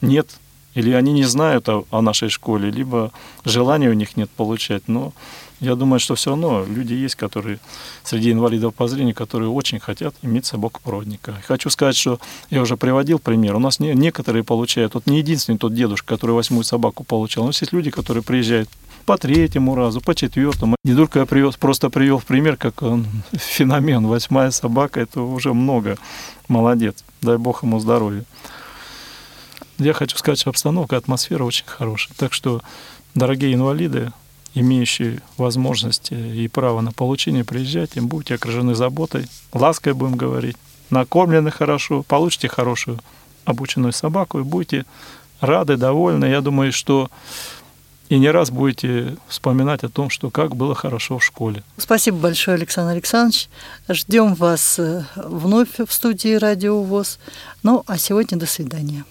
нет. 0.00 0.28
Или 0.74 0.92
они 0.92 1.12
не 1.12 1.24
знают 1.24 1.68
о, 1.68 1.84
о 1.90 2.02
нашей 2.02 2.28
школе, 2.28 2.70
либо 2.70 3.12
желания 3.44 3.88
у 3.90 3.94
них 3.94 4.16
нет 4.16 4.30
получать. 4.30 4.82
Но 4.88 5.12
я 5.60 5.76
думаю, 5.76 6.00
что 6.00 6.14
все 6.14 6.30
равно 6.30 6.64
люди 6.64 6.94
есть, 6.94 7.14
которые 7.14 7.58
среди 8.02 8.32
инвалидов 8.32 8.74
по 8.74 8.88
зрению, 8.88 9.14
которые 9.14 9.48
очень 9.48 9.78
хотят 9.78 10.14
иметь 10.22 10.46
собаку-проводника. 10.46 11.34
Хочу 11.46 11.70
сказать, 11.70 11.96
что 11.96 12.18
я 12.50 12.60
уже 12.60 12.76
приводил 12.76 13.18
пример. 13.18 13.54
У 13.56 13.60
нас 13.60 13.78
не, 13.78 13.94
некоторые 13.94 14.42
получают, 14.42 14.94
вот 14.94 15.06
не 15.06 15.18
единственный 15.18 15.58
тот 15.58 15.74
дедушка, 15.74 16.14
который 16.14 16.32
восьмую 16.32 16.64
собаку 16.64 17.04
получал. 17.04 17.44
У 17.44 17.46
нас 17.46 17.60
есть 17.60 17.72
люди, 17.72 17.90
которые 17.90 18.22
приезжают 18.22 18.68
по 19.06 19.16
третьему 19.16 19.74
разу, 19.74 20.00
по 20.00 20.14
четвертому. 20.14 20.76
Не 20.82 20.94
только 20.94 21.20
я 21.20 21.26
привез, 21.26 21.56
просто 21.56 21.88
привел 21.88 22.20
пример, 22.20 22.56
как 22.56 22.82
он, 22.82 23.06
феномен. 23.32 24.06
Восьмая 24.06 24.50
собака, 24.50 25.00
это 25.00 25.20
уже 25.20 25.54
много. 25.54 25.98
Молодец. 26.48 27.04
Дай 27.22 27.38
бог 27.38 27.62
ему 27.62 27.78
здоровья 27.78 28.24
я 29.78 29.92
хочу 29.92 30.16
сказать, 30.16 30.40
что 30.40 30.50
обстановка, 30.50 30.96
атмосфера 30.96 31.44
очень 31.44 31.66
хорошая. 31.66 32.14
Так 32.16 32.32
что, 32.32 32.60
дорогие 33.14 33.54
инвалиды, 33.54 34.12
имеющие 34.54 35.20
возможности 35.36 36.14
и 36.14 36.46
право 36.48 36.80
на 36.80 36.92
получение, 36.92 37.44
приезжайте, 37.44 38.00
будете 38.00 38.36
окружены 38.36 38.74
заботой, 38.74 39.26
лаской 39.52 39.94
будем 39.94 40.16
говорить, 40.16 40.56
накормлены 40.90 41.50
хорошо, 41.50 42.02
получите 42.02 42.48
хорошую 42.48 43.00
обученную 43.44 43.92
собаку 43.92 44.38
и 44.38 44.42
будете 44.42 44.86
рады, 45.40 45.76
довольны. 45.76 46.26
Я 46.26 46.40
думаю, 46.40 46.72
что 46.72 47.10
и 48.08 48.18
не 48.18 48.30
раз 48.30 48.50
будете 48.50 49.16
вспоминать 49.28 49.82
о 49.82 49.88
том, 49.88 50.10
что 50.10 50.30
как 50.30 50.54
было 50.54 50.74
хорошо 50.74 51.18
в 51.18 51.24
школе. 51.24 51.62
Спасибо 51.78 52.18
большое, 52.18 52.56
Александр 52.56 52.92
Александрович. 52.92 53.48
Ждем 53.88 54.34
вас 54.34 54.78
э, 54.78 55.04
вновь 55.16 55.78
в 55.78 55.92
студии 55.92 56.34
Радио 56.34 56.82
ВОЗ. 56.82 57.18
Ну, 57.62 57.82
а 57.86 57.98
сегодня 57.98 58.38
до 58.38 58.46
свидания. 58.46 59.04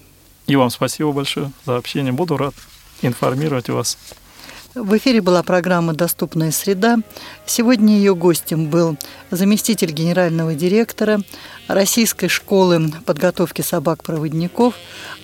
И 0.48 0.56
вам 0.56 0.70
спасибо 0.70 1.12
большое 1.12 1.52
за 1.66 1.78
общение. 1.78 2.12
Буду 2.12 2.38
рад 2.38 2.54
информировать 3.02 3.70
вас. 3.70 3.98
В 4.76 4.98
эфире 4.98 5.22
была 5.22 5.44
программа 5.44 5.94
«Доступная 5.94 6.52
среда». 6.52 6.98
Сегодня 7.46 7.96
ее 7.96 8.16
гостем 8.16 8.72
был 8.72 8.98
заместитель 9.30 9.92
генерального 9.92 10.56
директора 10.56 11.22
Российской 11.68 12.28
школы 12.28 12.92
подготовки 13.06 13.62
собак-проводников 13.62 14.74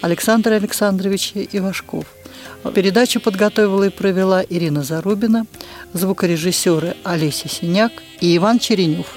Александр 0.02 0.52
Александрович 0.52 1.32
Ивашков. 1.34 2.06
Передачу 2.76 3.20
подготовила 3.20 3.86
и 3.86 3.90
провела 3.90 4.44
Ирина 4.44 4.84
Зарубина, 4.84 5.48
звукорежиссеры 5.94 6.96
Олеся 7.04 7.50
Синяк 7.50 7.92
и 8.22 8.38
Иван 8.38 8.60
Черенев. 8.60 9.08